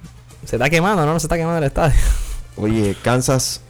[0.45, 1.13] se está quemando, ¿no?
[1.13, 1.95] No se está quemando el estadio.
[2.57, 3.61] Oye, Kansas,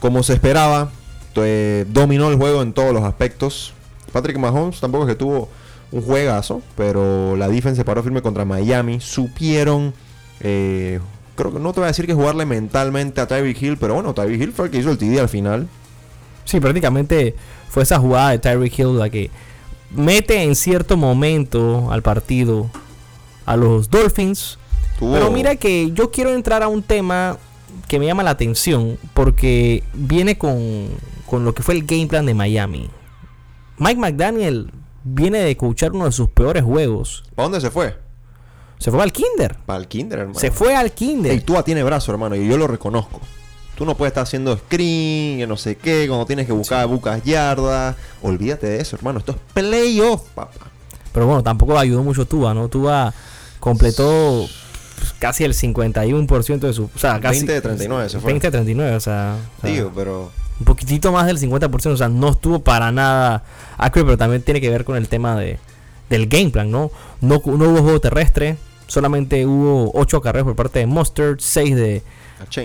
[0.00, 0.90] como se esperaba,
[1.36, 3.72] eh, dominó el juego en todos los aspectos.
[4.12, 5.48] Patrick Mahomes tampoco es que tuvo
[5.92, 9.00] un juegazo, pero la defensa se paró firme contra Miami.
[9.00, 9.94] Supieron,
[10.40, 10.98] eh,
[11.34, 14.14] creo que no te voy a decir que jugarle mentalmente a Tyreek Hill, pero bueno,
[14.14, 15.68] Tyreek Hill fue el que hizo el TD al final.
[16.44, 17.34] Sí, prácticamente
[17.68, 19.30] fue esa jugada de Tyreek Hill la que
[19.94, 22.70] mete en cierto momento al partido
[23.46, 24.58] a los Dolphins.
[24.98, 27.36] Tuvo- Pero mira que yo quiero entrar a un tema
[27.88, 30.88] que me llama la atención porque viene con,
[31.26, 32.88] con lo que fue el game plan de Miami.
[33.78, 34.70] Mike McDaniel
[35.04, 37.24] viene de coachar uno de sus peores juegos.
[37.34, 37.96] ¿Para dónde se fue?
[38.82, 39.56] Se fue al Kinder.
[39.64, 40.40] Para el Kinder, hermano.
[40.40, 41.30] Se fue al Kinder.
[41.30, 43.20] Ey, Tua tiene brazo, hermano, y yo lo reconozco.
[43.76, 47.22] Tú no puedes estar haciendo screen, que no sé qué, cuando tienes que buscar buscas
[47.22, 47.94] yardas.
[48.22, 49.20] Olvídate de eso, hermano.
[49.20, 50.66] Esto es playoff, papá.
[51.12, 52.68] Pero bueno, tampoco ayudó mucho Tua, ¿no?
[52.68, 53.14] Tua
[53.60, 54.46] completó
[55.20, 56.84] casi el 51% de su...
[56.84, 57.46] O sea, casi...
[57.46, 58.32] 20 de 39 se fue.
[58.32, 59.36] 20 de 39, o sea...
[59.58, 63.44] o sea, Digo, pero un poquitito más del 50%, o sea, no estuvo para nada
[63.78, 65.58] accurate, pero también tiene que ver con el tema de,
[66.10, 66.90] del game plan, ¿no?
[67.20, 68.56] No, no hubo juego terrestre,
[68.92, 72.02] solamente hubo 8 carreras por parte de Mustard, 6 de,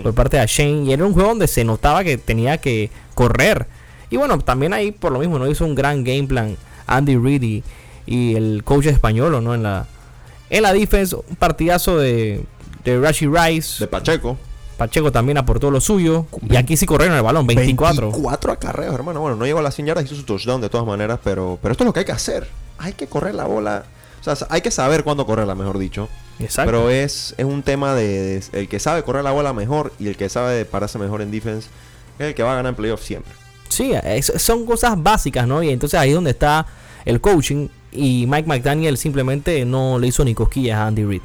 [0.03, 3.65] por parte de Shane, y era un juego donde se notaba que tenía que correr.
[4.09, 7.43] Y bueno, también ahí por lo mismo no hizo un gran game plan Andy Reid
[7.43, 7.63] y,
[8.05, 9.55] y el coach español, ¿no?
[9.55, 9.87] En la,
[10.49, 12.43] en la defense, un partidazo de,
[12.83, 13.79] de Rashi Rice.
[13.79, 14.37] De Pacheco.
[14.77, 16.25] Pacheco también aportó lo suyo.
[16.49, 18.07] Y aquí sí corrieron el balón, 24.
[18.07, 19.21] 24 acarreos, hermano.
[19.21, 21.71] Bueno, no llegó a las 100 yardas, hizo su touchdown de todas maneras, pero, pero
[21.71, 22.47] esto es lo que hay que hacer.
[22.77, 23.85] Hay que correr la bola.
[24.33, 26.09] O sea, hay que saber cuándo correrla, mejor dicho.
[26.39, 26.69] Exacto.
[26.71, 30.07] Pero es, es un tema de, de- el que sabe correr la bola mejor y
[30.07, 31.69] el que sabe pararse mejor en defense
[32.19, 33.31] es el que va a ganar en playoff siempre.
[33.69, 35.61] Sí, es- son cosas básicas, ¿no?
[35.63, 36.65] Y entonces ahí es donde está
[37.05, 37.67] el coaching.
[37.91, 41.21] Y Mike McDaniel simplemente no le hizo ni cosquillas a Andy Reid.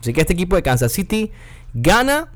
[0.00, 1.32] Así que este equipo de Kansas City
[1.74, 2.28] gana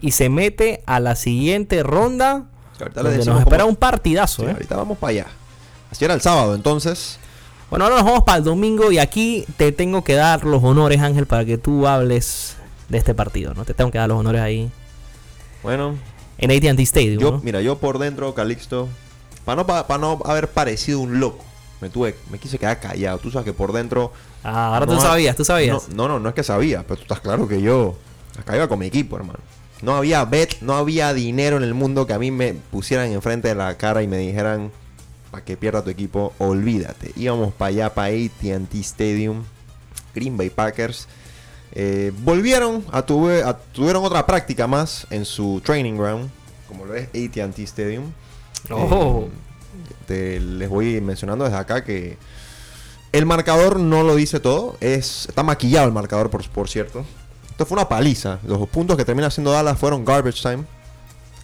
[0.00, 2.46] y se mete a la siguiente ronda.
[2.80, 4.52] Ahorita Donde nos espera cómo- un partidazo, Sí, ¿eh?
[4.52, 5.26] ahorita vamos para allá.
[5.90, 7.18] Así era el sábado, entonces.
[7.70, 11.00] Bueno, ahora nos vamos para el domingo y aquí te tengo que dar los honores,
[11.00, 12.56] Ángel, para que tú hables
[12.88, 13.64] de este partido, ¿no?
[13.64, 14.70] Te tengo que dar los honores ahí
[15.62, 15.94] Bueno,
[16.38, 17.40] en AT&T Stadium, yo, ¿no?
[17.42, 18.88] mira, yo por dentro, Calixto,
[19.44, 21.44] para no, pa- pa no haber parecido un loco,
[21.82, 23.18] Me tuve, me quise quedar callado.
[23.18, 24.12] Tú sabes que por dentro.
[24.42, 25.88] Ah, ahora no tú sabías, tú sabías.
[25.90, 27.94] No, no, no, no es que sabía, pero tú estás claro que yo
[28.38, 29.38] acá iba con mi equipo, hermano.
[29.82, 33.46] No había bet, no había dinero en el mundo que a mí me pusieran enfrente
[33.48, 34.72] de la cara y me dijeran
[35.30, 37.12] para que pierda tu equipo, olvídate.
[37.16, 39.44] Íbamos para allá, para AT&T Stadium,
[40.14, 41.06] Green Bay Packers.
[41.72, 46.30] Eh, volvieron a, tuve- a- tuvieron otra práctica más en su training ground,
[46.66, 48.04] como lo es AT&T Stadium.
[48.70, 49.26] Oh.
[49.28, 52.16] Eh, te- les voy mencionando desde acá que
[53.12, 54.76] el marcador no lo dice todo.
[54.80, 57.04] Es, está maquillado el marcador, por, por cierto.
[57.50, 58.38] Esto fue una paliza.
[58.46, 60.64] Los puntos que termina haciendo Dallas fueron garbage time.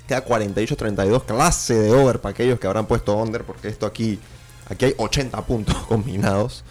[0.09, 1.23] Queda 48-32.
[1.25, 3.43] Clase de over para aquellos que habrán puesto under.
[3.45, 4.19] Porque esto aquí,
[4.69, 6.65] aquí hay 80 puntos combinados.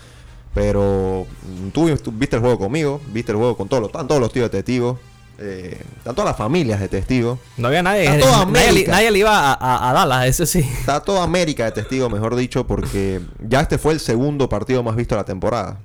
[0.53, 3.01] Pero mm, tú, tú viste el juego conmigo.
[3.07, 4.97] Viste el juego con todos los, están todos los tíos de testigos.
[5.39, 7.39] Eh, están todas las familias de testigos.
[7.57, 8.03] No había nadie.
[8.05, 8.91] Está toda Nadie, América.
[8.91, 10.59] nadie le iba a, a- a Dallas, eso sí.
[10.59, 14.95] Está toda América de testigo, mejor dicho, porque ya este fue el segundo partido más
[14.95, 15.79] visto de la temporada.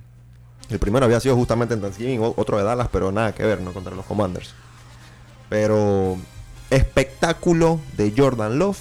[0.68, 3.72] El primero había sido justamente en Thanksgiving, otro de Dallas, pero nada que ver, ¿no?
[3.72, 4.52] Contra los Commanders.
[5.48, 6.18] Pero
[6.70, 8.78] espectáculo de Jordan Love,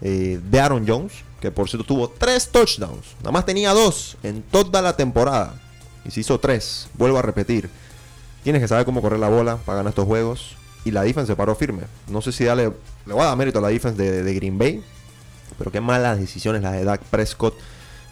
[0.00, 3.16] eh, de Aaron Jones, que por cierto tuvo tres touchdowns.
[3.18, 5.54] Nada más tenía dos en toda la temporada.
[6.04, 6.88] Y se hizo tres.
[6.94, 7.70] Vuelvo a repetir.
[8.42, 10.56] Tienes que saber cómo correr la bola para ganar estos juegos.
[10.84, 11.82] Y la defense se paró firme.
[12.08, 12.72] No sé si darle.
[13.06, 14.82] Le voy a dar mérito a la defense de, Green Bay.
[15.56, 17.54] Pero qué malas decisiones las de Dak Prescott.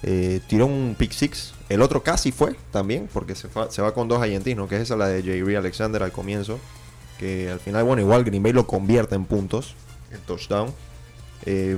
[0.03, 1.53] Eh, tiró un pick six.
[1.69, 3.09] El otro casi fue también.
[3.13, 4.69] Porque se, va con dos argentinos.
[4.69, 5.57] Que es esa la de J.R.
[5.59, 6.59] Alexander al comienzo.
[7.19, 9.75] Que al final, bueno, igual Green Bay lo convierte en puntos.
[10.11, 10.73] El touchdown.
[11.47, 11.77] Eh,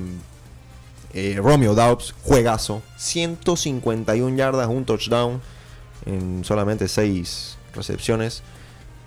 [1.12, 2.82] eh, Romeo Dobbs, juegazo.
[2.96, 5.40] 151 yardas, un touchdown.
[6.06, 8.42] En solamente 6 recepciones.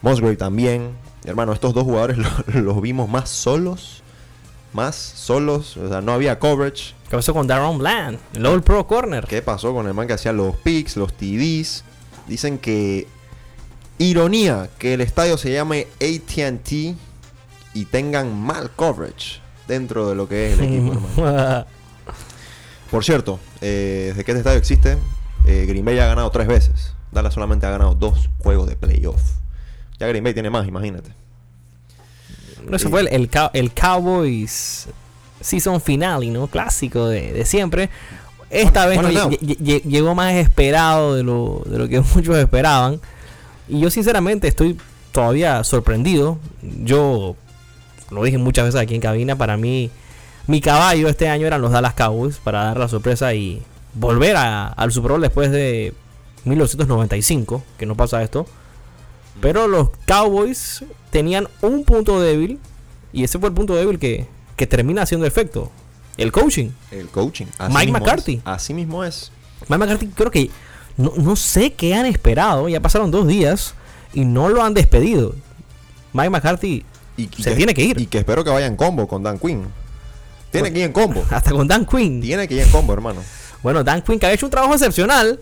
[0.02, 0.92] Musgrave también.
[1.26, 2.18] Hermano, estos dos jugadores
[2.54, 4.04] lo- los vimos más solos.
[4.74, 5.76] Más solos.
[5.78, 6.94] O sea, no había coverage.
[7.10, 8.20] ¿Qué pasó con Darren Bland?
[8.34, 9.26] El All Pro Corner.
[9.26, 11.84] ¿Qué pasó con el man que hacía los picks, los TDs?
[12.28, 13.08] Dicen que.
[14.00, 16.72] Ironía que el estadio se llame ATT
[17.74, 21.66] y tengan mal coverage dentro de lo que es el equipo, hermano.
[22.92, 24.98] Por cierto, eh, desde que este estadio existe,
[25.46, 26.94] eh, Green Bay ha ganado tres veces.
[27.12, 29.22] Dallas solamente ha ganado dos juegos de playoff.
[30.00, 31.12] Ya Green Bay tiene más, imagínate.
[32.72, 34.88] Eso fue el, el, el Cowboys
[35.42, 36.48] Season Finale, ¿no?
[36.48, 37.90] Clásico de, de siempre.
[38.50, 43.00] Esta vez no, llegó más esperado de lo, de lo que muchos esperaban.
[43.67, 44.77] Y yo sinceramente estoy
[45.12, 46.38] todavía sorprendido.
[46.84, 47.36] Yo
[48.12, 49.36] lo dije muchas veces aquí en cabina.
[49.36, 49.89] Para mí,
[50.47, 53.62] mi caballo este año eran los Dallas Cowboys para dar la sorpresa y
[53.93, 55.93] volver a- al Super Bowl después de
[56.45, 58.45] 1995, que no pasa esto.
[59.41, 62.60] Pero los Cowboys tenían un punto débil
[63.13, 64.25] y ese fue el punto débil que,
[64.56, 65.71] que termina haciendo efecto.
[66.17, 66.69] El coaching.
[66.91, 67.45] El coaching.
[67.60, 68.34] Así Mike mismo McCarthy.
[68.36, 68.41] es.
[68.45, 69.32] Así mismo es.
[69.69, 70.49] Mike McCarthy creo que
[70.98, 72.68] no, no sé qué han esperado.
[72.70, 73.74] Ya pasaron dos días
[74.14, 75.36] y no lo han despedido.
[76.14, 76.84] Mike McCarthy
[77.16, 78.00] Y, Se tiene que ir.
[78.00, 79.66] Y que espero que vaya en combo con Dan Quinn.
[80.52, 81.24] Tiene que ir en combo.
[81.30, 82.22] hasta con Dan Quinn.
[82.22, 83.22] Tiene que ir en combo, hermano.
[83.64, 85.40] Bueno, Dan Quinn que ha hecho un trabajo excepcional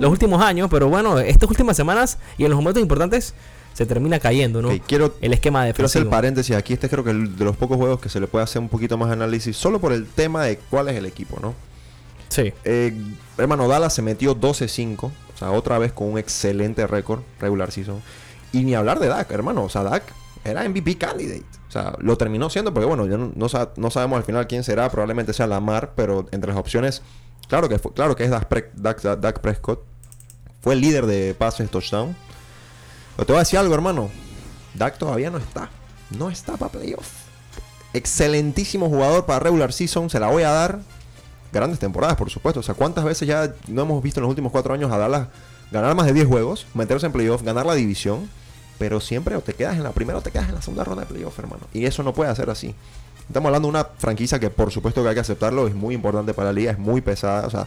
[0.00, 3.34] los últimos años, pero bueno, estas últimas semanas y en los momentos importantes
[3.74, 4.70] se termina cayendo, ¿no?
[4.70, 6.10] Ok, quiero, El esquema quiero hacer defensivo.
[6.10, 6.72] paréntesis aquí.
[6.72, 8.98] Este creo que el de los pocos juegos que se le puede hacer un poquito
[8.98, 9.56] más análisis.
[9.56, 11.54] Solo por el tema de cuál es el equipo, ¿no?
[12.28, 12.52] Sí.
[12.64, 12.92] Eh,
[13.38, 15.04] hermano, Dallas se metió 12-5.
[15.04, 18.02] O sea, otra vez con un excelente récord regular season.
[18.52, 19.64] Y ni hablar de Dak, hermano.
[19.64, 20.02] O sea, Dak
[20.44, 21.44] era MVP candidate.
[21.68, 24.46] O sea, lo terminó siendo porque, bueno, ya no, no sa- no sabemos al final
[24.46, 24.90] quién será.
[24.90, 27.02] Probablemente sea Lamar, pero entre las opciones,
[27.48, 29.84] claro que, claro que es Dak Prescott.
[30.62, 32.16] Fue el líder de pases touchdown.
[33.16, 34.10] Pero te voy a decir algo, hermano.
[34.74, 35.70] Dak todavía no está.
[36.18, 37.08] No está para playoff.
[37.92, 40.10] Excelentísimo jugador para regular season.
[40.10, 40.80] Se la voy a dar
[41.52, 42.60] grandes temporadas, por supuesto.
[42.60, 45.28] O sea, ¿cuántas veces ya no hemos visto en los últimos cuatro años a Dallas
[45.70, 48.28] ganar más de 10 juegos, meterse en playoff, ganar la división?
[48.78, 51.02] Pero siempre o te quedas en la primera o te quedas en la segunda ronda
[51.02, 51.62] de playoff, hermano.
[51.74, 52.74] Y eso no puede ser así.
[53.26, 56.32] Estamos hablando de una franquicia que por supuesto que hay que aceptarlo, es muy importante
[56.32, 57.46] para la liga, es muy pesada.
[57.46, 57.66] O sea,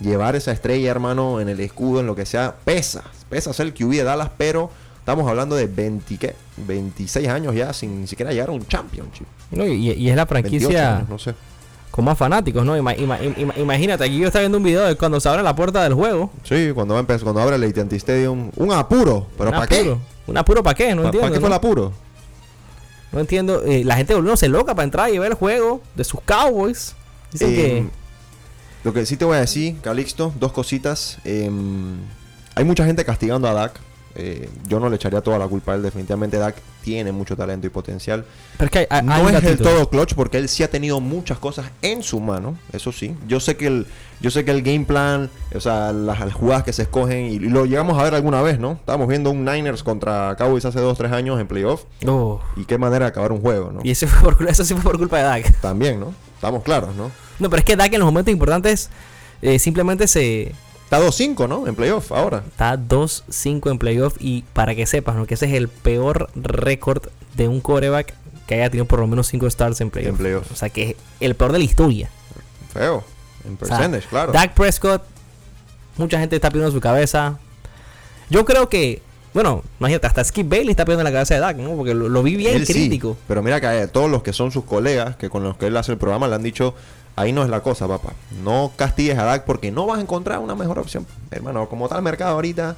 [0.00, 3.02] llevar esa estrella, hermano, en el escudo, en lo que sea, pesa.
[3.28, 6.34] Pesa ser el QB de Dallas, pero estamos hablando de 20, ¿qué?
[6.58, 9.26] 26 años ya sin ni siquiera llegar a un championship.
[9.50, 11.34] No, y, y es la 28 franquicia años, no sé.
[11.92, 12.76] Con más fanáticos, ¿no?
[12.76, 15.54] Ima- ima- ima- imagínate, aquí yo estaba viendo un video de cuando se abre la
[15.54, 16.30] puerta del juego.
[16.42, 19.28] Sí, cuando, va cuando abre el AT&T Stadium, un apuro.
[19.38, 19.96] ¿Pero para qué?
[20.26, 20.94] ¿Un apuro para qué?
[20.94, 21.28] No ¿Para entiendo.
[21.34, 21.46] qué fue ¿no?
[21.48, 21.92] el apuro?
[23.12, 23.62] No entiendo.
[23.64, 26.94] Eh, la gente volviéndose loca para entrar y ver el juego de sus Cowboys.
[27.30, 27.86] Dicen Eh, que.
[28.84, 31.18] Lo que sí te voy a decir, Calixto, dos cositas.
[31.24, 31.50] Eh,
[32.54, 33.78] hay mucha gente castigando a Dak.
[34.14, 35.82] Eh, yo no le echaría toda la culpa a él.
[35.82, 38.24] Definitivamente Dak tiene mucho talento y potencial.
[38.58, 39.64] Hay, hay- no es el datito.
[39.64, 43.14] todo clutch porque él sí ha tenido muchas cosas en su mano, eso sí.
[43.26, 43.86] Yo sé que el,
[44.20, 47.38] yo sé que el game plan, o sea, las, las jugadas que se escogen, y
[47.38, 48.72] lo llegamos a ver alguna vez, ¿no?
[48.72, 51.84] Estábamos viendo un Niners contra Cowboys hace 2 3 años en playoff.
[52.06, 53.80] Oh, Y qué manera de acabar un juego, ¿no?
[53.82, 55.60] y eso, fue por, eso sí fue por culpa de Dak.
[55.60, 56.14] También, ¿no?
[56.34, 57.10] Estamos claros, ¿no?
[57.38, 58.90] No, pero es que Dak en los momentos importantes
[59.40, 60.52] eh, simplemente se
[60.92, 61.66] Está 2-5, ¿no?
[61.66, 62.42] En playoff ahora.
[62.46, 65.26] está 2-5 en playoff y para que sepas, ¿no?
[65.26, 67.02] que ese es el peor récord
[67.34, 68.12] de un coreback
[68.46, 70.10] que haya tenido por lo menos 5 stars en playoff.
[70.10, 70.52] En playoff.
[70.52, 72.10] O sea, que es el peor de la historia.
[72.74, 73.04] Feo.
[73.46, 74.32] En O sea, percentage, claro.
[74.32, 75.02] Dak Prescott,
[75.96, 77.38] mucha gente está pidiendo su cabeza.
[78.28, 79.00] Yo creo que,
[79.32, 81.74] bueno, imagínate, hasta Skip Bailey está pidiendo en la cabeza de Dak, ¿no?
[81.74, 83.16] Porque lo, lo vi bien Él sí, crítico.
[83.26, 85.76] pero mira que a todos los que son sus colegas, que con los que él
[85.78, 86.74] hace el programa, le han dicho,
[87.16, 88.12] ahí no es la cosa, papá.
[88.42, 91.06] No castigues a Dak porque no vas a encontrar una mejor opción.
[91.30, 92.76] Hermano, como está el mercado ahorita,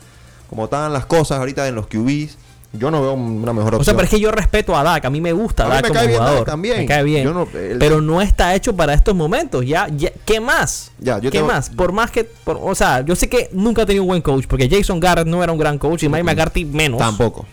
[0.50, 2.38] como están las cosas ahorita en los QBs,
[2.76, 3.80] yo no veo una mejor opción.
[3.82, 5.72] O sea, pero es que yo respeto a Dak, a mí me gusta A mí
[5.74, 6.44] Dak me como cae bien Dak jugador.
[6.46, 6.78] también.
[6.78, 7.32] Me cae bien.
[7.32, 7.46] No-
[7.78, 9.64] pero no está hecho para estos momentos.
[9.64, 10.90] Ya, ya ¿qué más?
[10.98, 11.70] Ya, yo ¿Qué tengo- más?
[11.70, 14.46] Por más que, por- o sea, yo sé que nunca ha tenido un buen coach,
[14.48, 16.98] porque Jason Garrett no era un gran coach y Mike McCarthy menos.
[16.98, 17.46] Tampoco.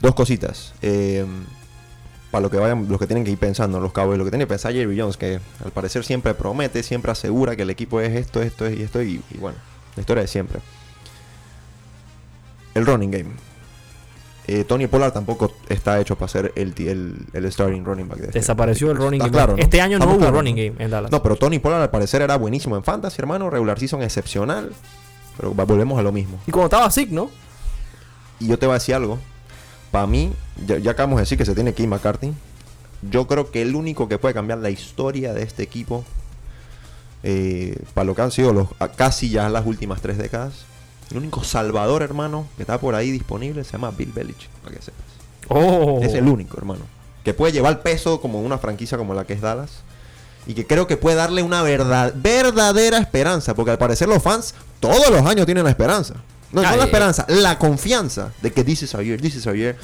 [0.00, 0.72] Dos cositas.
[0.82, 1.26] Eh,
[2.30, 4.44] para lo que vayan, los que tienen que ir pensando, los Cowboys, lo que tiene
[4.44, 8.14] que pensar Jerry Jones, que al parecer siempre promete, siempre asegura que el equipo es
[8.14, 9.58] esto, esto y esto, y, y bueno,
[9.96, 10.60] la historia de siempre.
[12.74, 13.30] El running game.
[14.46, 18.18] Eh, Tony Pollard tampoco está hecho para ser el, el, el starting running back.
[18.18, 19.30] De este Desapareció el running game.
[19.30, 19.62] claro, ¿no?
[19.62, 21.10] Este año no Estamos hubo running game en Dallas.
[21.10, 23.50] No, pero Tony Pollard al parecer era buenísimo en fantasy, hermano.
[23.50, 24.72] Regular season excepcional.
[25.36, 26.40] Pero volvemos a lo mismo.
[26.46, 27.30] Y cuando estaba sick, ¿no?
[28.40, 29.18] Y yo te voy a decir algo.
[29.90, 30.32] Para mí,
[30.66, 32.32] ya, ya acabamos de decir que se tiene que ir McCarthy.
[33.10, 36.04] Yo creo que el único que puede cambiar la historia de este equipo,
[37.22, 40.64] eh, para lo que han sido los, casi ya las últimas tres décadas,
[41.10, 44.82] el único salvador, hermano, que está por ahí disponible se llama Bill Belichick, para que
[44.82, 45.08] sepas.
[45.48, 46.00] Oh.
[46.02, 46.82] Es el único, hermano.
[47.24, 49.82] Que puede llevar peso como una franquicia como la que es Dallas.
[50.46, 53.54] Y que creo que puede darle una verdad, verdadera esperanza.
[53.54, 56.14] Porque al parecer los fans todos los años tienen la esperanza.
[56.52, 56.86] No, no Ay, la eh.
[56.86, 59.76] esperanza, la confianza de que this is our year, this is our year.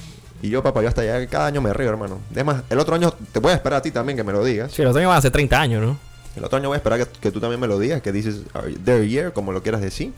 [0.42, 2.18] Y yo, papá, yo hasta allá cada año me río, hermano.
[2.32, 4.72] Además, el otro año te voy a esperar a ti también que me lo digas.
[4.72, 5.98] Sí, los años van a ser 30 años, ¿no?
[6.36, 8.40] El otro año voy a esperar que, que tú también me lo digas, que dices
[8.84, 10.12] their year, como lo quieras decir.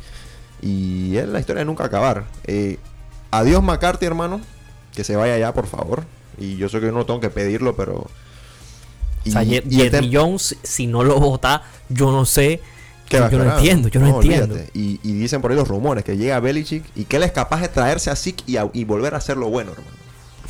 [0.62, 2.24] Y es la historia de nunca acabar.
[2.44, 2.78] Eh,
[3.30, 4.40] adiós McCarthy, hermano.
[4.94, 6.04] Que se vaya ya, por favor.
[6.38, 7.94] Y yo sé que yo no tengo que pedirlo, pero...
[7.94, 12.60] o sea, y el Jones, si no lo vota, yo no sé.
[13.08, 14.56] ¿Qué va a yo no entiendo, yo no, entiendo.
[14.74, 17.60] Y, y dicen por ahí los rumores que llega Belichick y que él es capaz
[17.60, 19.96] de traerse a Zeke y, a- y volver a hacerlo bueno, hermano.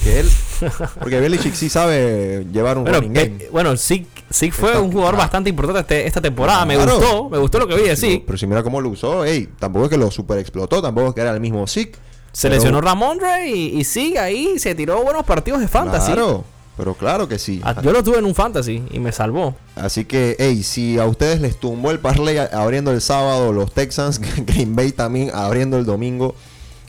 [0.03, 0.31] Que él...
[1.01, 3.37] porque Belichick sí sabe llevar un Bueno, running game.
[3.45, 5.25] eh, bueno, sí, sí fue Está un jugador claro.
[5.25, 6.65] bastante importante este- esta temporada.
[6.67, 8.23] Me gustó, me gustó lo que vi de sí.
[8.27, 11.15] Pero si mira cómo lo usó, ey, tampoco es que lo super explotó, tampoco es
[11.15, 11.97] que era el mismo Zeke.
[12.33, 14.59] Se pero- lesionó Ramondre y, y sigue ahí.
[14.59, 16.13] Se tiró buenos partidos de fantasy.
[16.13, 16.45] Claro,
[16.77, 17.61] pero claro que sí.
[17.65, 19.55] Ah, Yo lo tuve en un fantasy y me salvó.
[19.75, 24.21] Así que, hey, si a ustedes les tumbó el parlay abriendo el sábado, los Texans,
[24.47, 26.35] Green Bay también abriendo el domingo.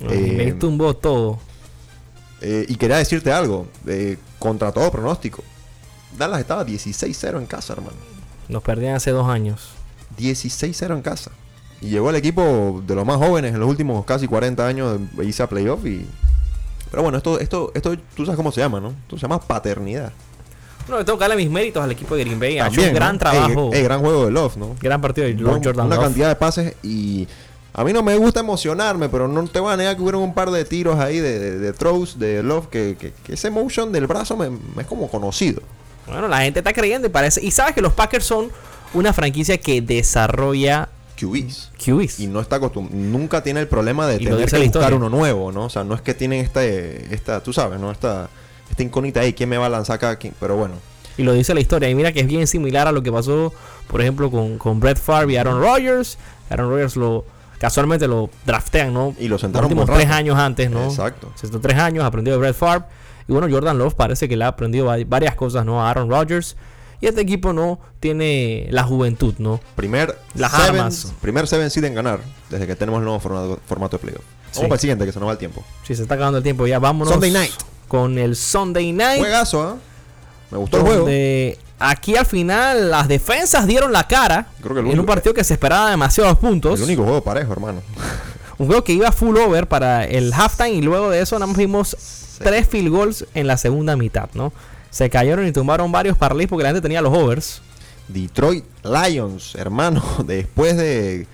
[0.01, 1.39] eh, me tumbó todo.
[2.41, 5.43] eh, y quería decirte algo, eh, contra todo pronóstico.
[6.17, 7.95] Dallas estaba 16-0 en casa, hermano.
[8.49, 9.69] Nos perdían hace dos años.
[10.17, 11.31] 16-0 en casa.
[11.81, 15.43] Y llegó el equipo de los más jóvenes en los últimos casi 40 años, hice
[15.43, 16.05] a playoff y...
[16.91, 18.89] Pero bueno, esto, esto, esto, tú sabes cómo se llama, ¿no?
[18.89, 20.11] Esto se llama paternidad.
[20.87, 22.59] No, le tengo que darle mis méritos al equipo de Green Bay.
[22.59, 23.19] Ha hecho También, un gran ¿no?
[23.19, 23.69] trabajo.
[23.73, 24.75] Ey, ey, gran juego de Love, ¿no?
[24.81, 26.05] gran partido de Lord Jordan una Love.
[26.05, 27.27] cantidad de pases y
[27.73, 30.33] a mí no me gusta emocionarme, pero no te voy a negar que hubieron un
[30.33, 33.91] par de tiros ahí de, de, de throws de Love que, que- que ese motion
[33.91, 35.61] del brazo me, me es como conocido.
[36.07, 37.43] Bueno, la gente está creyendo y parece.
[37.45, 38.49] Y sabes que los Packers son
[38.93, 40.87] una franquicia que desarrolla
[41.19, 41.71] QBs.
[41.83, 42.19] QBs.
[42.21, 44.95] Y no está acostum- nunca tiene el problema de Y tener que buscar historia.
[44.95, 45.65] uno nuevo, ¿no?
[45.65, 47.91] O sea, no es que tienen esta, eh, esta tú sabes, ¿no?
[47.91, 48.29] Esta,
[48.69, 50.15] esta incógnita ahí, ¿quién me va a lanzar acá?
[50.17, 50.33] ¿Quién?
[50.39, 50.75] Pero bueno,
[51.17, 51.89] Y lo dice la historia.
[51.89, 53.51] Y mira que es bien similar a lo que pasó,
[53.87, 56.17] por ejemplo, con, con Brett Favre y Aaron Rodgers.
[56.49, 57.25] Aaron Rodgers lo
[57.59, 59.15] casualmente lo draftean, ¿no?
[59.19, 60.85] Y lo Los sentaron últimos por tres años antes, ¿no?
[60.85, 61.31] Exacto.
[61.33, 62.85] Se sentó tres años, aprendió de Brett Favre.
[63.27, 65.81] Y bueno, Jordan Love parece que le ha aprendido va- varias cosas, ¿no?
[65.83, 66.55] A Aaron Rodgers.
[66.99, 69.59] Y este equipo no tiene la juventud, ¿no?
[69.75, 71.13] primer Las seven, armas.
[71.21, 74.23] primer seven seed en ganar desde que tenemos el nuevo formato, formato de playoff.
[74.23, 74.61] Vamos Sí.
[74.61, 75.63] para el siguiente, que se nos va el tiempo.
[75.85, 77.13] Si se está acabando el tiempo ya, vámonos.
[77.13, 77.51] Sunday night.
[77.87, 79.19] Con el Sunday Night.
[79.19, 79.77] Juegazo, ¿ah?
[80.51, 81.07] Me gustó el juego.
[81.79, 85.33] aquí al final las defensas dieron la cara Creo que el en único- un partido
[85.35, 86.79] que se esperaba demasiados puntos.
[86.79, 87.81] El único juego parejo, hermano.
[88.57, 91.57] Un juego que iba full over para el halftime y luego de eso nada más
[91.57, 91.95] vimos
[92.41, 94.51] tres field goals en la segunda mitad, ¿no?
[94.97, 97.61] Se cayeron y tumbaron varios parlays porque la gente tenía los overs.
[98.07, 101.27] Detroit Lions, hermano, después de.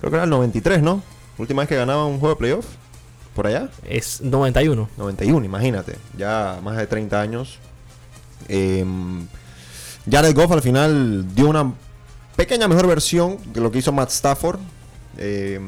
[0.00, 1.00] Creo que era el 93, ¿no?
[1.38, 2.66] Última vez que ganaba un juego de playoff.
[3.36, 3.70] por allá.
[3.88, 4.88] Es 91.
[4.96, 5.94] 91, imagínate.
[6.18, 7.60] Ya más de 30 años.
[8.48, 8.84] Eh,
[10.10, 11.72] Jared Goff al final dio una
[12.34, 14.58] pequeña mejor versión de lo que hizo Matt Stafford.
[15.18, 15.60] Eh,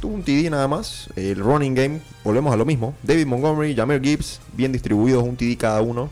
[0.00, 1.08] tuvo un TD nada más.
[1.16, 2.94] El running game, volvemos a lo mismo.
[3.02, 6.10] David Montgomery, Jameer Gibbs, bien distribuidos, un TD cada uno.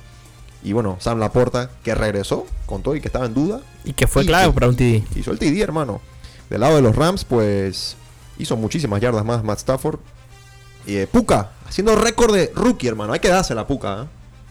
[0.65, 3.61] Y bueno, Sam Laporta, que regresó con todo y que estaba en duda.
[3.85, 5.05] Y que fue clave para un TD.
[5.15, 6.01] Hizo el TD, hermano.
[6.49, 7.97] Del lado de los Rams, pues
[8.39, 10.01] hizo muchísimas yardas más Matt Stafford.
[10.87, 13.13] Y eh, Puka, haciendo récord de rookie, hermano.
[13.13, 14.05] Hay que darse la Puka.
[14.05, 14.07] ¿eh?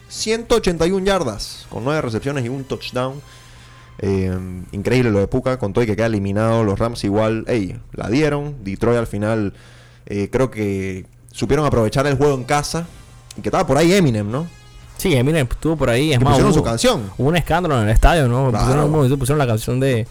[0.08, 3.20] 181 yardas, con 9 recepciones y un touchdown.
[3.98, 4.36] Eh,
[4.70, 6.62] increíble lo de Puka, con todo y que queda eliminado.
[6.62, 8.62] Los Rams igual, ey, la dieron.
[8.62, 9.52] Detroit al final,
[10.06, 12.86] eh, creo que supieron aprovechar el juego en casa.
[13.36, 14.46] Y que estaba por ahí Eminem, ¿no?
[14.96, 16.12] Sí, Eminem estuvo por ahí.
[16.12, 17.10] Es Que más, pusieron hubo, su canción.
[17.18, 18.50] hubo un escándalo en el estadio, ¿no?
[18.50, 18.88] Claro.
[19.18, 20.06] Pusieron, la canción de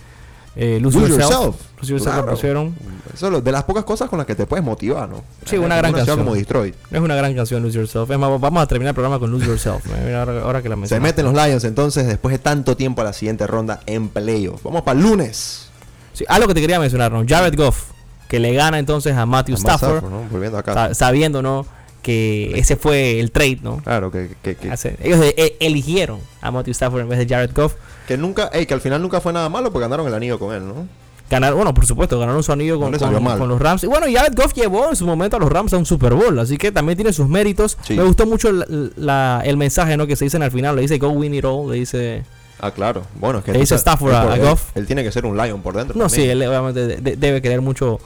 [0.56, 1.32] eh, Lose, Lose Yourself.
[1.32, 1.56] Yourself.
[1.80, 2.76] Lose Yourself la pusieron.
[3.14, 5.24] Eso es de las pocas cosas con las que te puedes motivar, ¿no?
[5.46, 6.20] Sí, una gran canción.
[6.20, 6.76] como Detroit.
[6.92, 8.10] Es una gran canción, Lose Yourself.
[8.12, 9.84] Es más, vamos a terminar el programa con Lose Yourself.
[10.16, 13.14] Ahora, ahora que la Se meten los Lions entonces después de tanto tiempo a la
[13.14, 14.62] siguiente ronda en playoff.
[14.64, 15.70] Vamos para el lunes.
[16.14, 17.24] Sí, algo que te quería mencionar, ¿no?
[17.28, 17.86] Jared Goff,
[18.28, 20.30] que le gana entonces a Matthew A Stafford, Stafford, ¿no?
[20.30, 20.74] Volviendo acá.
[20.74, 21.66] sa- sabiendo, ¿no?
[22.04, 23.78] Que ese fue el trade, ¿no?
[23.78, 27.52] Claro, que, que, que, ellos e- e- eligieron a Matthew Stafford en vez de Jared
[27.56, 27.76] Goff.
[28.08, 30.54] que nunca, ey, que al final nunca fue nada malo porque ganaron el anillo con
[30.54, 30.86] él, ¿no?
[31.30, 33.84] Ganaron, bueno, por supuesto, ganaron su anillo con, No los Rams.
[33.86, 36.38] Y bueno, Jared Goff llevó en su momento a los Rams a un Super Bowl,
[36.38, 37.78] así que también tiene sus méritos.
[37.88, 37.94] Sí.
[37.96, 40.06] Me gustó mucho la- la- el mensaje ¿no?
[40.06, 42.24] que se dice al final, le dice Go win it all, le dice...
[42.60, 43.04] Ah, claro.
[43.16, 44.76] Bueno, es que Le entonces, Stafford a- por- a él- Goff.
[44.76, 45.98] Él, tiene que ser un Lion por dentro.
[45.98, 48.00] No, sí, él obviamente de- de- debe querer mucho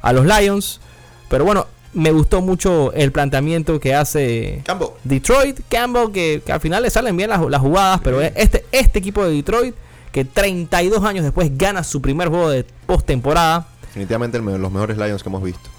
[0.00, 0.80] a los Lions,
[1.28, 1.66] pero bueno,
[1.98, 4.88] me gustó mucho el planteamiento que hace Campbell.
[5.04, 8.98] Detroit, Campbell, que, que al final le salen bien las, las jugadas, pero este, este
[8.98, 9.74] equipo de Detroit,
[10.12, 15.22] que 32 años después gana su primer juego de postemporada, Definitivamente el los mejores Lions
[15.22, 15.70] que hemos visto.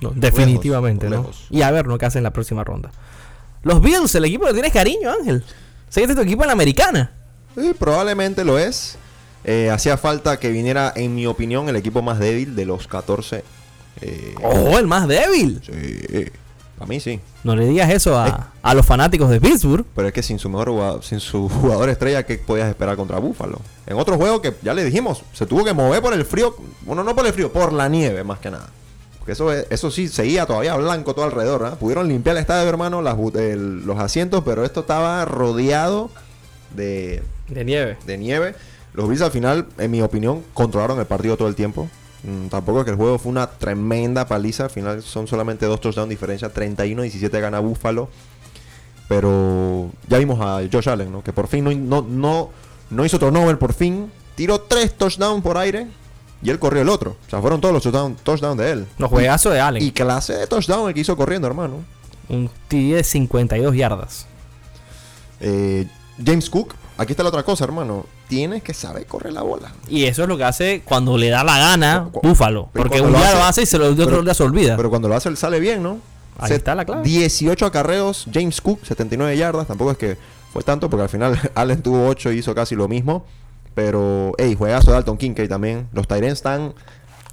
[0.00, 1.16] no, definitivamente, ¿no?
[1.18, 1.46] lejos.
[1.50, 2.90] Y a ver lo que hacen en la próxima ronda.
[3.62, 5.44] Los Bills, el equipo que tienes cariño, Ángel.
[5.88, 7.12] Sé que este es tu equipo en la americana.
[7.56, 8.96] Sí, probablemente lo es.
[9.44, 13.44] Eh, hacía falta que viniera, en mi opinión, el equipo más débil de los 14.
[14.00, 15.60] Eh, Oh, el más débil.
[15.64, 16.26] Sí,
[16.80, 17.20] a mí sí.
[17.44, 18.28] No le digas eso Eh.
[18.30, 19.84] a, a los fanáticos de Pittsburgh.
[19.94, 23.18] Pero es que sin su mejor jugador, sin su jugador estrella, ¿qué podías esperar contra
[23.18, 23.60] Búfalo?
[23.86, 26.54] En otro juego que ya le dijimos, se tuvo que mover por el frío.
[26.82, 28.68] Bueno, no por el frío, por la nieve, más que nada.
[29.18, 31.64] Porque eso, es- eso sí, seguía todavía blanco todo alrededor.
[31.66, 31.74] ¿ah?
[31.78, 36.10] Pudieron limpiar el estadio, hermano, las bu- el- los asientos, pero esto estaba rodeado
[36.76, 37.96] de, De nieve.
[38.06, 38.54] de nieve.
[38.94, 41.88] Los Bills al final, en mi opinión, controlaron el partido todo el tiempo.
[42.24, 44.64] Mm, tampoco es que el juego fue una tremenda paliza.
[44.64, 46.52] Al final son solamente dos touchdowns de diferencia.
[46.52, 48.08] 31-17 gana Buffalo.
[49.08, 51.22] Pero ya vimos a Josh Allen, ¿no?
[51.22, 52.50] Que por fin no, no, no,
[52.90, 54.10] no hizo turnover, por fin.
[54.34, 55.86] Tiró tres touchdowns por aire.
[56.42, 57.16] Y él corrió el otro.
[57.26, 58.86] O sea, fueron todos los touchdown- touchdowns de él.
[58.98, 59.82] Los juegazos de Allen.
[59.82, 61.82] Y clase de touchdown el que hizo corriendo, hermano.
[62.28, 64.26] Un TD de 52 yardas.
[65.40, 65.88] Eh,
[66.24, 68.06] James Cook, aquí está la otra cosa, hermano.
[68.28, 69.72] Tienes que saber correr la bola.
[69.88, 72.68] Y eso es lo que hace cuando le da la gana Cu- Búfalo.
[72.74, 74.76] Porque un día lo hace- hace y se lo, de otro día se olvida.
[74.76, 75.98] Pero cuando lo hace, él sale bien, ¿no?
[76.38, 77.02] Ahí Se- está la clave.
[77.02, 79.66] 18 acarreos, James Cook, 79 yardas.
[79.66, 80.18] Tampoco es que
[80.52, 83.24] fue tanto, porque al final Allen tuvo 8 y hizo casi lo mismo.
[83.74, 85.88] Pero, hey, juegazo de Dalton Kincaid también.
[85.92, 86.74] Los Tyrants están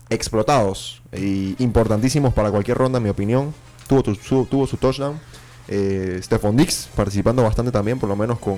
[0.10, 3.54] explotados y importantísimos para cualquier ronda, en mi opinión.
[3.88, 5.20] Tuvo, tu- su, tuvo su touchdown.
[5.68, 8.58] Eh, Stephon Dix participando bastante también, por lo menos con,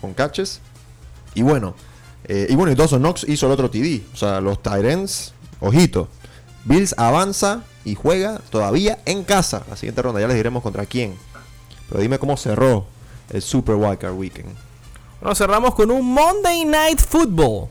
[0.00, 0.60] con catches.
[1.34, 1.74] Y bueno,
[2.24, 4.02] eh, y bueno, y Dawson Knox hizo el otro TD.
[4.12, 6.08] O sea, los Tyrants, ojito.
[6.64, 9.64] Bills avanza y juega todavía en casa.
[9.68, 11.16] La siguiente ronda, ya les diremos contra quién.
[11.88, 12.86] Pero dime cómo cerró
[13.30, 14.54] el Super Wildcard Weekend.
[15.22, 17.68] Nos cerramos con un Monday Night Football.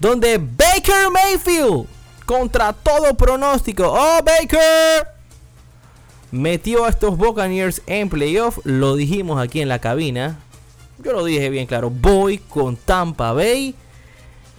[0.00, 1.86] Donde Baker Mayfield,
[2.26, 5.08] contra todo pronóstico, ¡Oh Baker!
[6.32, 8.58] Metió a estos Buccaneers en playoff.
[8.64, 10.38] Lo dijimos aquí en la cabina.
[11.02, 11.90] Yo lo dije bien claro.
[11.90, 13.74] Voy con Tampa Bay.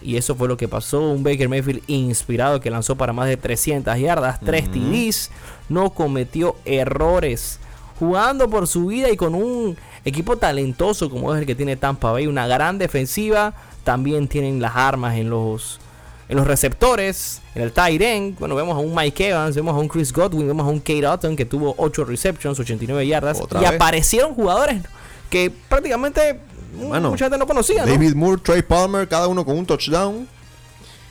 [0.00, 1.00] Y eso fue lo que pasó.
[1.10, 5.30] Un Baker Mayfield inspirado que lanzó para más de 300 yardas, 3 TDs.
[5.68, 7.58] No cometió errores.
[7.98, 12.12] Jugando por su vida y con un equipo talentoso como es el que tiene Tampa
[12.12, 12.28] Bay.
[12.28, 13.54] Una gran defensiva.
[13.82, 15.80] También tienen las armas en los,
[16.28, 17.42] en los receptores.
[17.56, 18.38] En el tight end.
[18.38, 21.06] Bueno, vemos a un Mike Evans, vemos a un Chris Godwin, vemos a un Kate
[21.08, 23.40] Otton que tuvo 8 receptions, 89 yardas.
[23.50, 23.68] Y vez.
[23.68, 24.82] aparecieron jugadores
[25.30, 26.40] que prácticamente
[26.74, 27.84] Bueno, mucha gente no conocía.
[27.84, 27.90] ¿no?
[27.92, 30.28] David Moore, Trey Palmer, cada uno con un touchdown.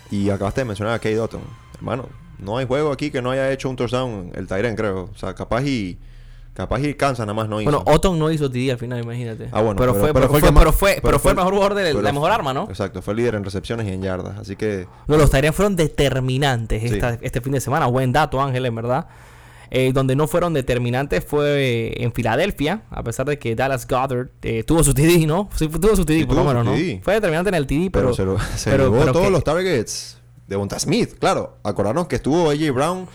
[0.10, 1.42] Y acabaste de mencionar a Kate Dotton.
[1.76, 2.08] Hermano,
[2.40, 5.10] no hay juego aquí que no haya hecho un touchdown el Tyrant, creo.
[5.14, 5.98] O sea, capaz y.
[6.54, 7.70] Capaz y cansa, nada más no hizo.
[7.70, 9.48] Bueno, Otton no hizo TD al final, imagínate.
[9.52, 11.54] Ah, bueno, pero, fue, pero, el fue, que más- pero fue, pero fue el mejor
[11.54, 12.64] jugador de pero la mejor fue- arma, ¿no?
[12.68, 14.40] Exacto, fue el líder en recepciones y en yardas.
[14.40, 14.88] Así que.
[15.06, 16.96] No, los Tyrants fueron determinantes Sí.
[16.96, 17.86] esta- este fin de semana.
[17.86, 19.06] Buen dato, Ángel, en verdad.
[19.70, 24.64] Eh, donde no fueron determinantes fue en Filadelfia, a pesar de que Dallas Goddard eh,
[24.64, 25.50] tuvo su TD, ¿no?
[25.56, 26.72] Sí, tuvo su TD, Sí, por lo menos, ¿no?
[27.02, 28.12] Fue determinante en el TD, pero.
[28.12, 31.58] Pero, se, lo, se pero- llevó pero todos que- los targets de Bonta Smith, claro.
[31.64, 33.08] Acordarnos que estuvo AJ Brown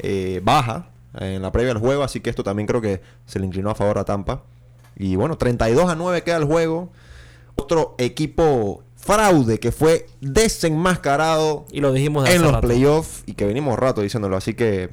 [0.00, 0.88] eh, baja
[1.20, 3.74] en la previa del juego, así que esto también creo que se le inclinó a
[3.76, 4.42] favor a Tampa.
[4.96, 6.90] Y bueno, 32 a 9 queda el juego.
[7.56, 13.44] Otro equipo fraude que fue desenmascarado Y lo dijimos de en los playoffs y que
[13.46, 14.36] venimos rato diciéndolo.
[14.36, 14.90] Así que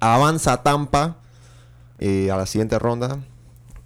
[0.00, 1.16] avanza Tampa
[1.98, 3.18] eh, a la siguiente ronda.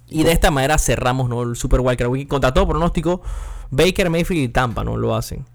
[0.09, 1.43] Y de esta manera cerramos ¿no?
[1.43, 2.29] el Super Wildcard Weekend.
[2.29, 3.21] Contra todo pronóstico,
[3.71, 5.45] Baker, Mayfield y Tampa no lo hacen.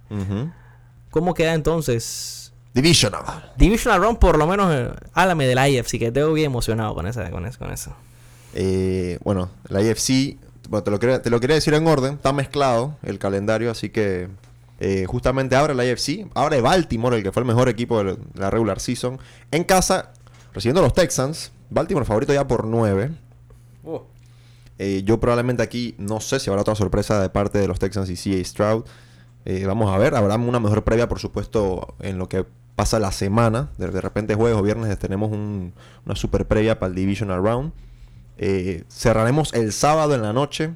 [1.11, 2.53] ¿Cómo queda entonces?
[2.75, 3.53] Divisional.
[3.57, 7.31] Divisional Round, por lo menos, eh, háblame del IFC, que tengo bien emocionado con esa,
[7.31, 7.93] con eso, con eso.
[8.55, 10.37] Eh, bueno, la IFC,
[10.69, 13.91] bueno, te, lo quería, te lo quería decir en orden, está mezclado el calendario, así
[13.91, 14.29] que
[14.81, 18.51] eh, justamente abre la IFC, abre Baltimore, el que fue el mejor equipo de la
[18.51, 19.19] regular season,
[19.51, 20.13] en casa,
[20.59, 23.13] recibiendo a los Texans, Baltimore favorito ya por 9.
[24.81, 28.11] Eh, yo probablemente aquí no sé si habrá otra sorpresa de parte de los Texans
[28.11, 28.85] y CA Stroud.
[29.45, 32.45] Eh, vamos a ver, habrá una mejor previa, por supuesto, en lo que
[32.77, 33.71] pasa la semana.
[33.79, 35.73] De, de repente, jueves o viernes tenemos un-
[36.07, 37.73] una super previa para el Divisional Round.
[38.37, 40.75] Eh, cerraremos el sábado en la noche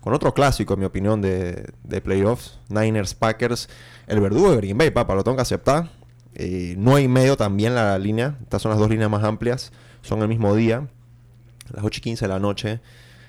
[0.00, 2.58] con otro clásico, en mi opinión, de, de playoffs.
[2.68, 3.68] Niners Packers.
[4.06, 5.90] El verdugo de Green Bay, papá, lo tengo que aceptar.
[6.34, 8.36] Eh, no hay medio también la línea.
[8.42, 9.72] Estas son las dos líneas más amplias.
[10.02, 10.88] Son el mismo día.
[11.72, 12.80] Las 8 y 15 de la noche.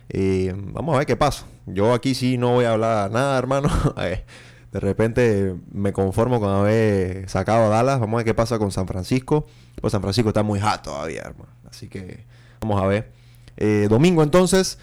[0.10, 1.46] Eh, vamos a ver qué pasa.
[1.66, 3.70] Yo aquí sí no voy a hablar nada, hermano.
[3.98, 4.24] Eh,
[4.72, 8.00] de repente me conformo con haber sacado a Dallas.
[8.00, 9.46] Vamos a ver qué pasa con San Francisco.
[9.80, 11.52] Pues San Francisco está muy hot todavía, hermano.
[11.70, 12.26] Así que
[12.62, 13.12] vamos a ver.
[13.58, 14.80] Eh, domingo entonces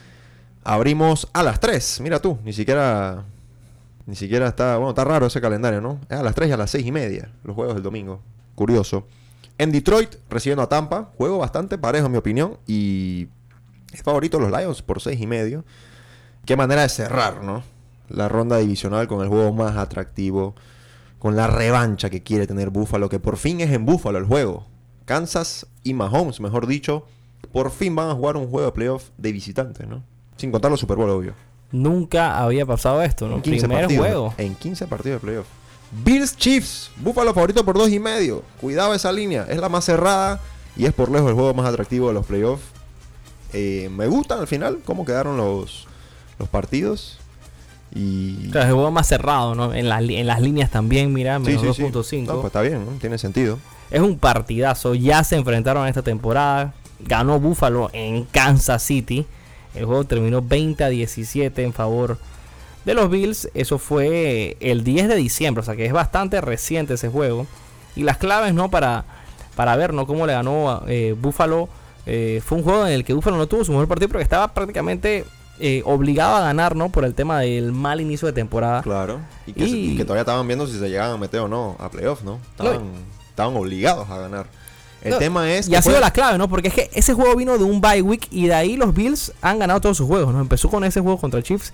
[0.63, 2.01] abrimos a las 3.
[2.03, 3.25] Mira tú, ni siquiera...
[4.09, 4.79] Ni siquiera está...
[4.79, 6.01] Bueno, está raro ese calendario, ¿no?
[6.09, 7.31] Es a las 3 y a las 6 y media.
[7.45, 8.23] Los juegos del domingo.
[8.55, 9.07] Curioso.
[9.59, 11.11] En Detroit, recibiendo a Tampa.
[11.19, 12.57] Juego bastante parejo, en mi opinión.
[12.67, 13.29] Y
[13.93, 15.63] es favorito los Lions por 6 y medio.
[16.47, 17.63] Qué manera de cerrar, ¿no?
[18.09, 20.55] La ronda divisional con el juego más atractivo.
[21.19, 23.11] Con la revancha que quiere tener Buffalo.
[23.11, 24.65] Que por fin es en Buffalo el juego.
[25.05, 27.05] Kansas y Mahomes, mejor dicho.
[27.53, 30.03] Por fin van a jugar un juego de playoff de visitantes, ¿no?
[30.39, 31.35] Sin contar los Super Bowl, obvio.
[31.71, 33.37] Nunca había pasado esto, ¿no?
[33.37, 34.07] En 15 Primer partidos.
[34.07, 34.35] juego.
[34.39, 35.47] En 15 partidos de playoff.
[36.05, 36.91] Bills Chiefs.
[36.97, 38.43] Buffalo favorito por 2 y medio.
[38.61, 39.47] Cuidado esa línea.
[39.49, 40.41] Es la más cerrada.
[40.77, 42.63] Y es por lejos el juego más atractivo de los playoffs.
[43.53, 45.87] Eh, me gustan al final cómo quedaron los,
[46.39, 47.19] los partidos.
[47.95, 48.49] Y.
[48.51, 49.73] Claro, es el juego más cerrado, ¿no?
[49.75, 51.91] En, las li- en las líneas también, mira, menos sí, sí.
[51.91, 52.27] 2.5.
[52.27, 52.93] No, pues está bien, ¿no?
[53.01, 53.59] tiene sentido.
[53.91, 54.95] Es un partidazo.
[54.95, 56.75] Ya se enfrentaron esta temporada.
[57.01, 59.27] Ganó Buffalo en Kansas City.
[59.79, 62.19] El juego terminó 20 a 17 en favor
[62.85, 63.49] de los Bills.
[63.55, 65.61] Eso fue el 10 de diciembre.
[65.63, 67.47] O sea que es bastante reciente ese juego.
[67.97, 68.71] Y las claves, ¿no?
[68.71, 69.05] Para,
[69.57, 70.07] para ver, ¿no?
[70.07, 71.69] Cómo le ganó eh, Buffalo.
[72.07, 74.49] Eh, fue un juego en el que Buffalo no tuvo su mejor partido porque estaba
[74.55, 75.25] prácticamente
[75.61, 76.89] eh, obligado a ganar, ¿no?
[76.89, 78.83] Por el tema del mal inicio de temporada.
[78.83, 79.21] Claro.
[79.47, 81.49] Y que, se- Y- y que todavía estaban viendo si se llegaban a meter o
[81.49, 82.39] no a playoffs, ¿no?
[82.53, 82.83] Estaban,
[83.29, 84.47] estaban obligados a ganar.
[85.03, 85.69] El No, tema es.
[85.69, 86.49] Y que ha sido la clave, ¿no?
[86.49, 89.33] Porque es que ese juego vino de un bye week y de ahí los Bills
[89.43, 90.41] han ganado todos sus juegos, ¿no?
[90.41, 91.73] Empezó con ese juego contra Chiefs,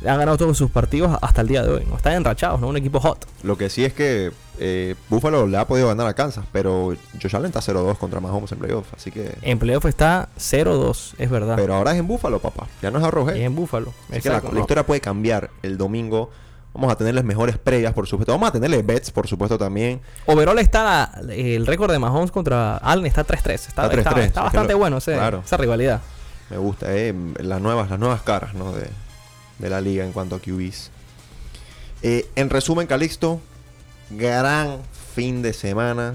[0.00, 1.96] han ganado todos sus partidos hasta el día de hoy, ¿no?
[1.96, 2.68] Están enrachados, ¿no?
[2.68, 3.26] Un equipo hot.
[3.42, 7.36] Lo que sí es que eh, Buffalo le ha podido ganar a Kansas, pero Josh
[7.36, 9.36] Allen está 0-2 contra Mahomes en playoff, así que...
[9.42, 11.56] En playoff está 0-2, es verdad.
[11.56, 12.66] Pero ahora es en Buffalo, papá.
[12.82, 13.36] Ya no es Arrowhead.
[13.36, 13.92] Es en Buffalo.
[14.10, 16.30] Así que la, historia puede cambiar el domingo.
[16.76, 18.32] Vamos a tenerles mejores previas, por supuesto.
[18.32, 20.00] Vamos a tenerles bets, por supuesto, también.
[20.26, 23.54] Overall está el récord de Mahomes contra Allen está 3-3.
[23.54, 25.42] Está, Está 3-3, está- está es que bastante lo- bueno ese- claro.
[25.44, 26.00] esa rivalidad.
[26.50, 28.72] Me gusta, eh, las nuevas, las nuevas caras, ¿no?
[28.72, 28.88] De,
[29.58, 30.90] de la liga en cuanto a QBs.
[32.02, 33.40] Eh, en resumen, Calixto,
[34.10, 34.78] gran
[35.14, 36.14] fin de semana.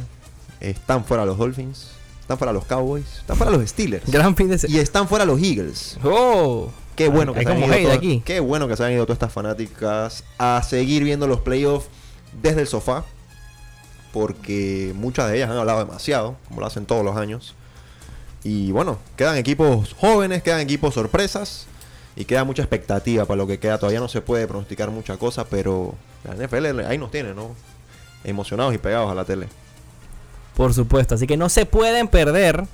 [0.60, 1.88] Están fuera los Dolphins,
[2.22, 4.10] están fuera los Cowboys, están fuera los Steelers.
[4.10, 4.78] Gran fin de semana.
[4.78, 5.98] Y están fuera los Eagles.
[6.04, 6.70] ¡Oh!
[6.96, 8.22] Qué bueno que se han ido hate todas- aquí.
[8.26, 11.88] Qué bueno que se han ido todas estas fanáticas a seguir viendo los playoffs
[12.42, 13.06] desde el sofá.
[14.14, 17.56] Porque muchas de ellas han hablado demasiado, como lo hacen todos los años.
[18.44, 21.68] Y bueno, quedan equipos jóvenes, quedan equipos sorpresas.
[22.14, 23.78] Y queda mucha expectativa para lo que queda.
[23.78, 27.52] Todavía no se puede pronosticar mucha cosa, pero la NFL ahí nos tiene, ¿no?
[28.26, 29.48] Emocionados y pegados a la tele.
[30.58, 32.66] Por supuesto, así que no se pueden perder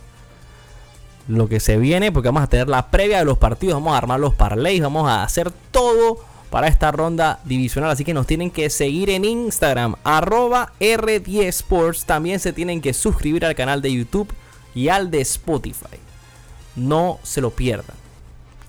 [1.28, 3.98] lo que se viene porque vamos a tener la previa de los partidos, vamos a
[3.98, 6.20] armar los parlays, vamos a hacer todo
[6.50, 12.06] para esta ronda divisional, así que nos tienen que seguir en Instagram arroba R10 Sports,
[12.06, 14.34] también se tienen que suscribir al canal de YouTube
[14.74, 15.98] y al de Spotify.
[16.76, 17.98] No se lo pierdan.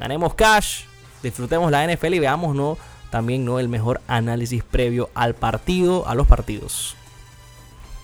[0.01, 0.85] Ganemos cash,
[1.23, 2.79] disfrutemos la NFL y veamos ¿no?
[3.11, 3.59] también ¿no?
[3.59, 6.97] el mejor análisis previo al partido, a los partidos.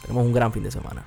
[0.03, 1.05] Tenemos un gran fin de semana.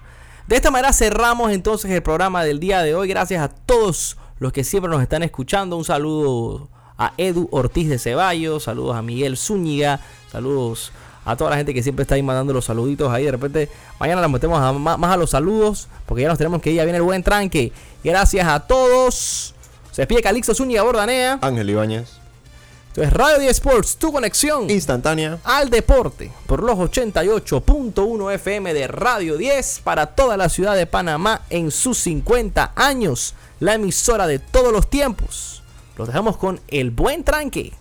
[0.48, 3.10] De esta manera cerramos entonces el programa del día de hoy.
[3.10, 5.76] Gracias a todos los que siempre nos están escuchando.
[5.76, 10.00] Un saludo a Edu Ortiz de Ceballos, saludos a Miguel Zúñiga,
[10.32, 10.94] saludos
[11.26, 13.26] a toda la gente que siempre está ahí mandando los saluditos ahí.
[13.26, 13.70] De repente,
[14.00, 17.00] mañana la metemos más, a los saludos, porque ya nos tenemos que ir, ya viene
[17.00, 17.74] el buen tranque.
[18.02, 19.54] Gracias a todos.
[19.92, 21.40] Se despide Calixto Zúñiga Bordanea.
[21.42, 22.17] Ángel Ibáñez.
[22.98, 29.38] Entonces, Radio 10 Sports, tu conexión instantánea al deporte por los 88.1 FM de Radio
[29.38, 33.36] 10 para toda la ciudad de Panamá en sus 50 años.
[33.60, 35.62] La emisora de todos los tiempos.
[35.96, 37.72] Los dejamos con el buen tranque.